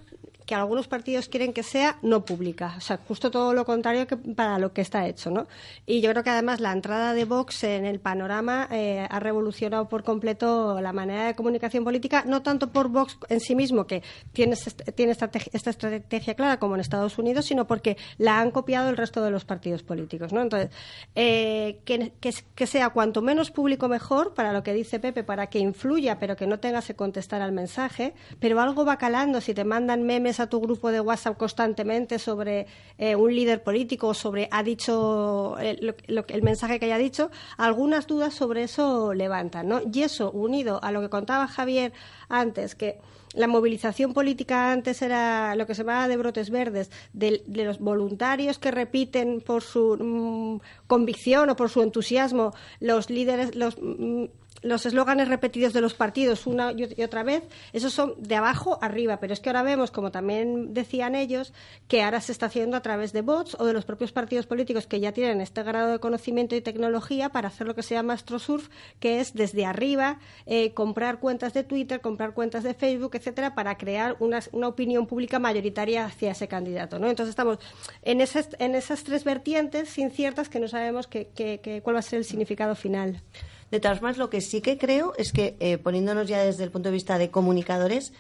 que 0.49 0.55
algunos 0.55 0.89
partidos 0.89 1.29
quieren 1.29 1.53
que 1.53 1.63
sea 1.63 1.99
no 2.01 2.25
pública, 2.25 2.73
o 2.79 2.81
sea, 2.81 2.99
justo 3.07 3.31
todo 3.31 3.53
lo 3.53 3.67
contrario 3.67 4.07
que 4.07 4.17
para 4.17 4.59
lo 4.59 4.73
que 4.73 4.81
está 4.81 5.07
hecho, 5.07 5.31
¿no? 5.31 5.47
Y 5.85 6.01
yo 6.01 6.11
creo 6.11 6.25
que 6.25 6.31
además 6.31 6.59
la 6.61 6.73
entrada 6.73 7.13
de 7.13 7.27
Vox 7.27 7.65
en 7.65 7.85
el 7.85 8.01
panorama 8.01 8.67
eh, 8.71 9.07
ha 9.11 9.21
revolucionado 9.21 9.91
por 9.91 10.05
completo 10.05 10.81
la 10.81 10.95
manera 10.95 11.27
de 11.27 11.35
comunicación 11.35 11.85
política, 11.85 12.25
no 12.27 12.41
tanto 12.41 12.71
por 12.71 12.89
Vox 12.89 13.19
en 13.29 13.41
sí 13.41 13.55
mismo, 13.55 13.87
que 13.87 14.03
tiene, 14.33 14.57
tiene 14.95 15.13
esta, 15.13 15.31
estrategia 15.53 16.35
clara 16.35 16.59
como 16.59 16.77
en 16.77 16.81
Estados 16.81 17.19
Unidos, 17.19 17.45
sino 17.45 17.67
porque 17.67 17.99
la 18.17 18.41
han 18.41 18.51
copiado 18.51 18.89
el 18.89 18.97
resto 18.97 19.23
de 19.23 19.31
los 19.31 19.45
partidos 19.45 19.83
políticos, 19.83 20.33
¿no? 20.33 20.41
Entonces, 20.41 20.71
eh, 21.15 21.81
que, 21.85 22.15
que 22.23 22.67
sea 22.67 22.89
cuanto 22.89 23.21
menos 23.21 23.51
público 23.51 23.87
mejor, 23.87 24.33
para 24.33 24.55
lo 24.55 24.63
que 24.63 24.73
dice 24.73 24.99
Pepe, 24.99 25.25
para 25.25 25.49
que 25.49 25.59
influya, 25.59 26.19
pero 26.19 26.37
que 26.37 26.47
no 26.47 26.59
tengas 26.59 26.87
que 26.87 26.95
contestar 26.95 27.43
al 27.43 27.53
mensaje, 27.53 28.15
pero 28.41 28.63
algo 28.63 28.87
va 28.87 28.97
calando 28.97 29.43
si 29.43 29.53
te 29.53 29.65
mandan 29.65 30.05
memes 30.05 30.38
a 30.41 30.49
tu 30.49 30.61
grupo 30.61 30.91
de 30.91 31.01
WhatsApp 31.01 31.37
constantemente 31.37 32.19
sobre 32.19 32.67
eh, 32.99 33.17
un 33.17 33.35
líder 33.35 33.63
político 33.63 34.09
o 34.09 34.15
sobre 34.15 34.49
ha 34.51 34.63
dicho 34.63 35.57
eh, 35.61 35.95
el 36.07 36.43
mensaje 36.43 36.79
que 36.79 36.87
haya 36.87 36.99
dicho, 36.99 37.31
algunas 37.57 38.07
dudas 38.07 38.35
sobre 38.35 38.63
eso 38.63 39.15
levantan, 39.15 39.69
¿no? 39.69 39.81
Y 39.93 40.03
eso 40.03 40.31
unido 40.31 40.81
a 40.83 40.93
lo 40.93 41.01
que 41.01 41.09
contaba 41.09 41.47
Javier 41.47 41.93
antes, 42.29 42.75
que 42.75 42.99
la 43.35 43.47
movilización 43.47 44.15
política 44.15 44.73
antes 44.73 45.03
era 45.03 45.55
lo 45.55 45.67
que 45.67 45.75
se 45.75 45.83
llamaba 45.83 46.09
de 46.09 46.17
brotes 46.17 46.51
verdes, 46.51 46.91
de, 47.13 47.43
los 47.47 47.79
voluntarios 47.79 48.59
que 48.59 48.71
repiten 48.71 49.41
por 49.41 49.63
su 49.63 49.97
mm, 49.99 50.87
convicción 50.87 51.51
o 51.51 51.57
por 51.57 51.71
su 51.71 51.83
entusiasmo 51.83 52.55
los 52.81 53.11
líderes, 53.11 53.55
los 53.55 53.77
mm, 53.81 54.25
los 54.63 54.87
eslóganes 54.87 55.29
repetidos 55.29 55.73
de 55.73 55.81
los 55.81 55.95
partidos 55.95 56.47
una 56.47 56.73
y 56.73 57.03
otra 57.03 57.23
vez, 57.23 57.45
esos 57.73 57.93
son 57.93 58.15
de 58.19 58.37
abajo 58.37 58.79
arriba, 58.83 59.19
pero 59.21 59.33
es 59.33 59.41
que 59.41 59.49
ahora 59.51 59.63
vemos, 59.63 59.91
como 59.91 60.11
también 60.11 60.75
decían 60.75 61.15
ellos, 61.15 61.53
que 61.87 62.03
ahora 62.03 62.21
se 62.21 62.33
está 62.33 62.47
haciendo 62.47 62.77
a 62.77 62.81
través 62.81 63.13
de 63.13 63.23
bots 63.23 63.57
o 63.59 63.65
de 63.65 63.73
los 63.73 63.85
propios 63.85 64.13
partidos 64.13 64.47
políticos 64.47 64.87
que 64.87 65.01
ya 65.01 65.13
tienen 65.13 65.41
este 65.41 65.63
grado 65.63 65.93
de 65.93 65.99
conocimiento 65.99 66.57
y 66.57 66.61
tecnología 66.61 67.29
para 67.29 67.49
hacer 67.49 67.67
lo 67.67 67.75
que 67.75 67.83
se 67.83 67.95
llama 67.95 68.15
astrosurf, 68.15 68.69
que 69.01 69.21
es 69.21 69.35
desde 69.35 69.67
arriba 69.67 70.19
eh, 70.47 70.73
comprar 70.73 71.21
cuentas 71.21 71.55
de 71.55 71.65
Twitter, 71.65 72.01
comprar 72.01 72.33
cuentas 72.33 72.63
de 72.63 72.75
Facebook, 72.75 73.15
etcétera, 73.15 73.55
para 73.55 73.77
crear 73.77 74.17
una, 74.21 74.41
una 74.53 74.69
opinión 74.69 75.07
pública 75.07 75.39
mayoritaria 75.39 76.07
hacia 76.07 76.33
ese 76.33 76.49
candidato. 76.49 76.99
¿no? 76.99 77.09
Entonces 77.09 77.31
estamos 77.31 77.59
en 78.03 78.21
esas, 78.21 78.51
en 78.59 78.75
esas 78.75 79.05
tres 79.05 79.25
vertientes 79.25 79.97
inciertas 79.99 80.49
que 80.49 80.61
no 80.61 80.69
sabemos 80.69 81.07
que, 81.07 81.81
cuál 81.83 81.97
va 81.97 82.01
a 82.01 82.03
ser 82.03 82.19
el 82.19 82.25
significado 82.25 82.75
final. 82.75 83.23
De 83.71 83.81
todas 83.81 83.99
formas, 83.99 84.17
lo 84.17 84.31
que 84.31 84.41
sí 84.41 84.61
que 84.61 84.79
creo 84.79 85.13
es 85.17 85.33
que, 85.33 85.57
eh, 85.61 85.79
poniéndonos 85.79 86.29
ya 86.29 86.43
desde 86.43 86.65
el 86.65 86.71
punto 86.71 86.89
de 86.89 86.95
vista 86.95 87.19
de 87.19 87.31
comunicadores, 87.31 88.13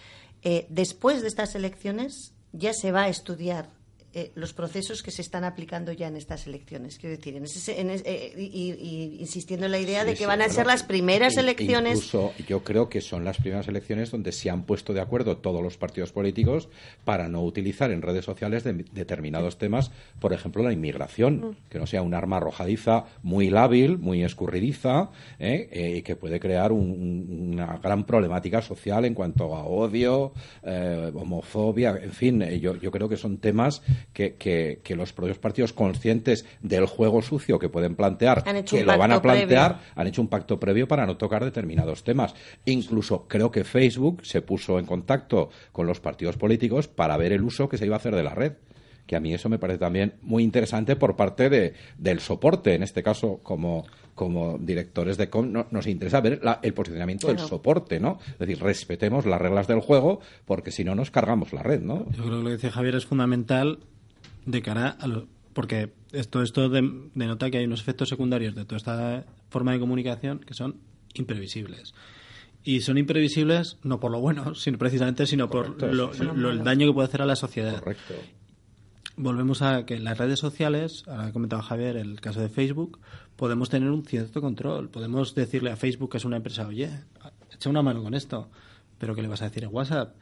eh, 0.42 0.66
después 0.68 1.22
de 1.22 1.28
estas 1.28 1.54
elecciones 1.54 2.32
ya 2.52 2.72
se 2.72 2.92
va 2.92 3.04
a 3.04 3.08
estudiar 3.08 3.70
eh, 4.14 4.32
los 4.34 4.54
procesos 4.54 5.02
que 5.02 5.10
se 5.10 5.20
están 5.20 5.44
aplicando 5.44 5.92
ya 5.92 6.08
en 6.08 6.16
estas 6.16 6.46
elecciones. 6.46 6.98
Quiero 6.98 7.14
decir, 7.14 7.36
en 7.36 7.90
eh, 7.90 8.32
y, 8.38 9.18
insistiendo 9.20 9.66
en 9.66 9.72
la 9.72 9.78
idea 9.78 10.02
de 10.06 10.14
que 10.14 10.24
van 10.24 10.40
a 10.40 10.48
ser 10.48 10.66
las 10.66 10.82
primeras 10.82 11.36
elecciones. 11.36 11.96
Incluso 11.96 12.32
yo 12.48 12.64
creo 12.64 12.88
que 12.88 13.02
son 13.02 13.22
las 13.26 13.36
primeras 13.36 13.68
elecciones 13.68 14.10
donde 14.10 14.32
se 14.32 14.48
han 14.48 14.62
puesto 14.62 14.94
de 14.94 15.02
acuerdo 15.02 15.36
todos 15.36 15.62
los 15.62 15.76
partidos 15.76 16.10
políticos 16.12 16.70
para 17.04 17.28
no 17.28 17.44
utilizar 17.44 17.90
en 17.90 18.00
redes 18.00 18.24
sociales 18.24 18.64
determinados 18.64 19.58
temas, 19.58 19.90
por 20.20 20.32
ejemplo, 20.32 20.62
la 20.62 20.72
inmigración, 20.72 21.40
mm. 21.40 21.56
que 21.68 21.78
no 21.78 21.86
sea 21.86 22.00
un 22.00 22.14
arma 22.14 22.38
arrojadiza 22.38 23.04
muy 23.22 23.50
lábil, 23.50 23.98
muy 23.98 24.24
escurridiza, 24.24 25.10
¿eh? 25.38 25.98
y 25.98 26.02
que 26.02 26.16
puede 26.16 26.40
crear 26.40 26.72
una 26.72 27.76
gran 27.76 28.04
problemática 28.04 28.62
social 28.62 29.04
en 29.04 29.12
cuanto 29.12 29.54
a 29.54 29.64
odio, 29.64 30.32
homofobia, 31.14 31.98
en 32.02 32.12
fin, 32.12 32.40
yo, 32.58 32.74
yo 32.76 32.90
creo 32.90 33.10
que 33.10 33.18
son 33.18 33.36
temas 33.36 33.82
que, 34.12 34.94
los 34.96 35.12
propios 35.12 35.38
partidos 35.38 35.72
conscientes 35.72 36.44
del 36.60 36.86
juego 36.86 37.22
sucio 37.22 37.58
que 37.58 37.68
pueden 37.68 37.94
plantear, 37.94 38.44
que 38.64 38.84
lo 38.84 38.98
van 38.98 39.12
a 39.12 39.22
plantear, 39.22 39.80
han 39.94 40.06
hecho 40.06 40.22
un 40.22 40.28
pacto 40.28 40.58
previo 40.58 40.88
para 40.88 41.06
no 41.06 41.16
tocar 41.16 41.44
determinados 41.44 42.04
temas. 42.04 42.34
Incluso 42.64 43.26
creo 43.28 43.50
que 43.50 43.64
Facebook 43.64 44.24
se 44.24 44.42
puso 44.42 44.78
en 44.78 44.86
contacto 44.86 45.50
con 45.72 45.86
los 45.86 46.00
partidos 46.00 46.36
políticos 46.36 46.88
para 46.88 47.16
ver 47.16 47.32
el 47.32 47.42
uso 47.42 47.68
que 47.68 47.78
se 47.78 47.86
iba 47.86 47.96
a 47.96 47.98
hacer 47.98 48.14
de 48.14 48.22
la 48.22 48.34
red 48.34 48.52
que 49.08 49.16
a 49.16 49.20
mí 49.20 49.32
eso 49.32 49.48
me 49.48 49.58
parece 49.58 49.78
también 49.78 50.12
muy 50.20 50.44
interesante 50.44 50.94
por 50.94 51.16
parte 51.16 51.48
de, 51.48 51.72
del 51.96 52.20
soporte, 52.20 52.74
en 52.74 52.82
este 52.82 53.02
caso 53.02 53.40
como, 53.42 53.86
como 54.14 54.58
directores 54.58 55.16
de 55.16 55.30
com, 55.30 55.50
nos 55.70 55.86
interesa 55.86 56.20
ver 56.20 56.40
el 56.62 56.74
posicionamiento 56.74 57.26
del 57.26 57.38
soporte, 57.38 57.98
¿no? 57.98 58.20
Es 58.32 58.38
decir, 58.38 58.60
respetemos 58.60 59.24
las 59.24 59.40
reglas 59.40 59.66
del 59.66 59.80
juego 59.80 60.20
porque 60.44 60.70
si 60.70 60.84
no 60.84 60.94
nos 60.94 61.10
cargamos 61.10 61.54
la 61.54 61.62
red, 61.62 61.80
¿no? 61.80 62.04
Yo 62.10 62.24
creo 62.24 62.24
que 62.24 62.30
lo 62.30 62.44
que 62.44 62.52
dice 62.52 62.70
Javier 62.70 62.96
es 62.96 63.06
fundamental 63.06 63.78
de 64.44 64.62
cara 64.62 64.90
a 64.90 65.06
lo, 65.06 65.26
porque 65.54 65.90
esto, 66.12 66.42
esto 66.42 66.68
denota 66.68 67.50
que 67.50 67.58
hay 67.58 67.64
unos 67.64 67.80
efectos 67.80 68.10
secundarios 68.10 68.54
de 68.54 68.66
toda 68.66 68.76
esta 68.76 69.24
forma 69.48 69.72
de 69.72 69.80
comunicación 69.80 70.40
que 70.40 70.52
son 70.52 70.76
imprevisibles. 71.14 71.94
Y 72.62 72.82
son 72.82 72.98
imprevisibles 72.98 73.78
no 73.84 74.00
por 74.00 74.10
lo 74.10 74.20
bueno, 74.20 74.54
sino 74.54 74.76
precisamente, 74.76 75.26
sino 75.26 75.48
por 75.48 75.82
lo, 75.82 76.12
el 76.12 76.62
daño 76.62 76.88
que 76.88 76.92
puede 76.92 77.08
hacer 77.08 77.22
a 77.22 77.26
la 77.26 77.36
sociedad. 77.36 77.78
Correcto 77.78 78.14
volvemos 79.18 79.62
a 79.62 79.84
que 79.84 79.94
en 79.96 80.04
las 80.04 80.16
redes 80.16 80.38
sociales, 80.38 81.04
ahora 81.06 81.26
ha 81.26 81.32
comentado 81.32 81.62
Javier 81.62 81.96
el 81.96 82.20
caso 82.20 82.40
de 82.40 82.48
Facebook, 82.48 82.98
podemos 83.36 83.68
tener 83.68 83.90
un 83.90 84.04
cierto 84.04 84.40
control. 84.40 84.88
Podemos 84.88 85.34
decirle 85.34 85.70
a 85.70 85.76
Facebook 85.76 86.10
que 86.10 86.16
es 86.18 86.24
una 86.24 86.36
empresa, 86.36 86.66
oye, 86.66 86.90
echa 87.52 87.68
una 87.70 87.82
mano 87.82 88.02
con 88.02 88.14
esto. 88.14 88.48
Pero 88.98 89.14
¿qué 89.14 89.22
le 89.22 89.28
vas 89.28 89.42
a 89.42 89.44
decir 89.44 89.62
en 89.64 89.70
WhatsApp? 89.72 90.14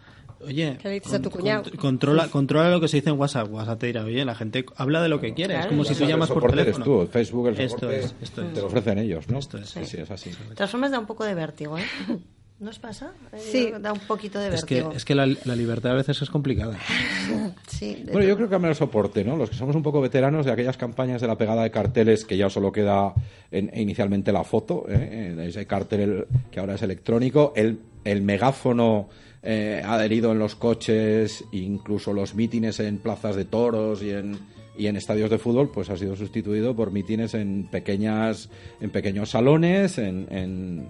Oye, 0.44 0.76
¿Qué 0.82 0.88
le 0.88 0.94
dices 0.94 1.14
a 1.14 1.22
tu 1.22 1.30
cuñado? 1.30 1.64
controla, 1.78 2.28
controla 2.28 2.70
lo 2.70 2.78
que 2.78 2.88
se 2.88 2.98
dice 2.98 3.08
en 3.08 3.18
WhatsApp. 3.18 3.50
WhatsApp 3.50 3.80
te 3.80 3.86
dirá, 3.86 4.04
oye, 4.04 4.22
la 4.22 4.34
gente 4.34 4.66
habla 4.76 5.00
de 5.02 5.08
lo 5.08 5.18
que 5.18 5.32
quiere. 5.32 5.58
Es 5.58 5.66
como 5.66 5.82
si 5.84 5.94
tú 5.94 6.04
llamas 6.04 6.28
por 6.30 6.50
teléfono. 6.50 6.84
tú, 6.84 7.06
Facebook, 7.10 7.48
el 7.48 7.58
Esto 7.58 7.78
soporte 7.78 8.00
es, 8.00 8.14
esto 8.20 8.42
es. 8.42 8.52
te 8.52 8.60
lo 8.60 8.66
ofrecen 8.66 8.98
ellos, 8.98 9.28
¿no? 9.30 9.38
Esto 9.38 9.56
es. 9.56 9.70
Sí, 9.70 9.86
sí, 9.86 9.96
es 9.96 10.10
así. 10.10 10.30
De 10.30 10.54
todas 10.54 10.70
formas 10.70 10.90
da 10.90 10.98
un 10.98 11.06
poco 11.06 11.24
de 11.24 11.34
vértigo, 11.34 11.78
¿eh? 11.78 11.84
¿No 12.58 12.70
os 12.70 12.78
pasa? 12.78 13.12
Eh, 13.32 13.38
Sí. 13.38 13.72
Da 13.80 13.92
un 13.92 14.00
poquito 14.00 14.38
de 14.38 14.54
Es 14.54 14.64
que, 14.64 14.76
vértigo. 14.76 14.92
es 14.96 15.04
que 15.04 15.14
la, 15.14 15.26
la 15.26 15.54
libertad 15.54 15.92
a 15.92 15.94
veces 15.96 16.22
es 16.22 16.30
complicada. 16.30 16.78
Sí, 17.68 18.04
Bueno, 18.10 18.26
yo 18.26 18.36
creo 18.36 18.48
que 18.48 18.54
a 18.54 18.68
el 18.68 18.74
soporte, 18.74 19.22
¿no? 19.24 19.36
Los 19.36 19.50
que 19.50 19.56
somos 19.56 19.76
un 19.76 19.82
poco 19.82 20.00
veteranos 20.00 20.46
de 20.46 20.52
aquellas 20.52 20.76
campañas 20.78 21.20
de 21.20 21.26
la 21.26 21.36
pegada 21.36 21.62
de 21.62 21.70
carteles 21.70 22.24
que 22.24 22.36
ya 22.38 22.48
solo 22.48 22.72
queda 22.72 23.12
en- 23.50 23.70
inicialmente 23.74 24.32
la 24.32 24.44
foto, 24.44 24.86
¿eh? 24.88 25.36
Ese 25.46 25.66
cartel 25.66 26.26
que 26.50 26.58
ahora 26.60 26.76
es 26.76 26.82
electrónico, 26.82 27.52
el, 27.56 27.78
el 28.04 28.22
megáfono 28.22 29.08
eh, 29.42 29.82
adherido 29.84 30.32
en 30.32 30.38
los 30.38 30.54
coches, 30.56 31.44
incluso 31.52 32.12
los 32.14 32.34
mítines 32.34 32.80
en 32.80 32.98
plazas 32.98 33.36
de 33.36 33.44
toros 33.44 34.02
y 34.02 34.10
en, 34.10 34.38
y 34.78 34.86
en 34.86 34.96
estadios 34.96 35.28
de 35.30 35.38
fútbol, 35.38 35.70
pues 35.70 35.90
ha 35.90 35.96
sido 35.98 36.16
sustituido 36.16 36.74
por 36.74 36.90
mítines 36.90 37.34
en 37.34 37.68
pequeñas, 37.70 38.48
en 38.80 38.90
pequeños 38.90 39.30
salones, 39.30 39.98
en, 39.98 40.26
en- 40.30 40.88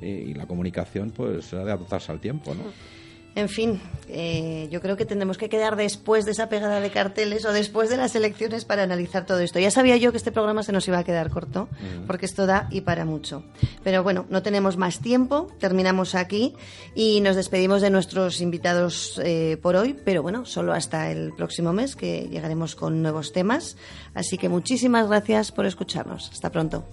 y 0.00 0.34
la 0.34 0.46
comunicación, 0.46 1.10
pues 1.10 1.52
ha 1.54 1.64
de 1.64 1.72
adaptarse 1.72 2.12
al 2.12 2.20
tiempo, 2.20 2.54
¿no? 2.54 2.64
En 3.38 3.48
fin, 3.48 3.80
eh, 4.08 4.66
yo 4.68 4.80
creo 4.80 4.96
que 4.96 5.04
tendremos 5.04 5.38
que 5.38 5.48
quedar 5.48 5.76
después 5.76 6.24
de 6.24 6.32
esa 6.32 6.48
pegada 6.48 6.80
de 6.80 6.90
carteles 6.90 7.44
o 7.44 7.52
después 7.52 7.88
de 7.88 7.96
las 7.96 8.16
elecciones 8.16 8.64
para 8.64 8.82
analizar 8.82 9.26
todo 9.26 9.38
esto. 9.38 9.60
Ya 9.60 9.70
sabía 9.70 9.96
yo 9.96 10.10
que 10.10 10.16
este 10.16 10.32
programa 10.32 10.64
se 10.64 10.72
nos 10.72 10.88
iba 10.88 10.98
a 10.98 11.04
quedar 11.04 11.30
corto, 11.30 11.68
porque 12.08 12.26
esto 12.26 12.46
da 12.46 12.66
y 12.72 12.80
para 12.80 13.04
mucho. 13.04 13.44
Pero 13.84 14.02
bueno, 14.02 14.26
no 14.28 14.42
tenemos 14.42 14.76
más 14.76 14.98
tiempo, 14.98 15.52
terminamos 15.60 16.16
aquí 16.16 16.56
y 16.96 17.20
nos 17.20 17.36
despedimos 17.36 17.80
de 17.80 17.90
nuestros 17.90 18.40
invitados 18.40 19.20
eh, 19.22 19.56
por 19.62 19.76
hoy, 19.76 19.94
pero 20.04 20.20
bueno, 20.20 20.44
solo 20.44 20.72
hasta 20.72 21.12
el 21.12 21.32
próximo 21.32 21.72
mes 21.72 21.94
que 21.94 22.28
llegaremos 22.28 22.74
con 22.74 23.02
nuevos 23.02 23.32
temas. 23.32 23.76
Así 24.14 24.36
que 24.36 24.48
muchísimas 24.48 25.06
gracias 25.06 25.52
por 25.52 25.64
escucharnos. 25.64 26.28
Hasta 26.32 26.50
pronto. 26.50 26.84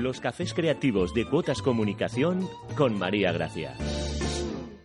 Los 0.00 0.18
cafés 0.18 0.54
creativos 0.54 1.12
de 1.12 1.26
Cuotas 1.26 1.60
Comunicación 1.60 2.48
con 2.74 2.98
María 2.98 3.32
Gracia. 3.32 3.76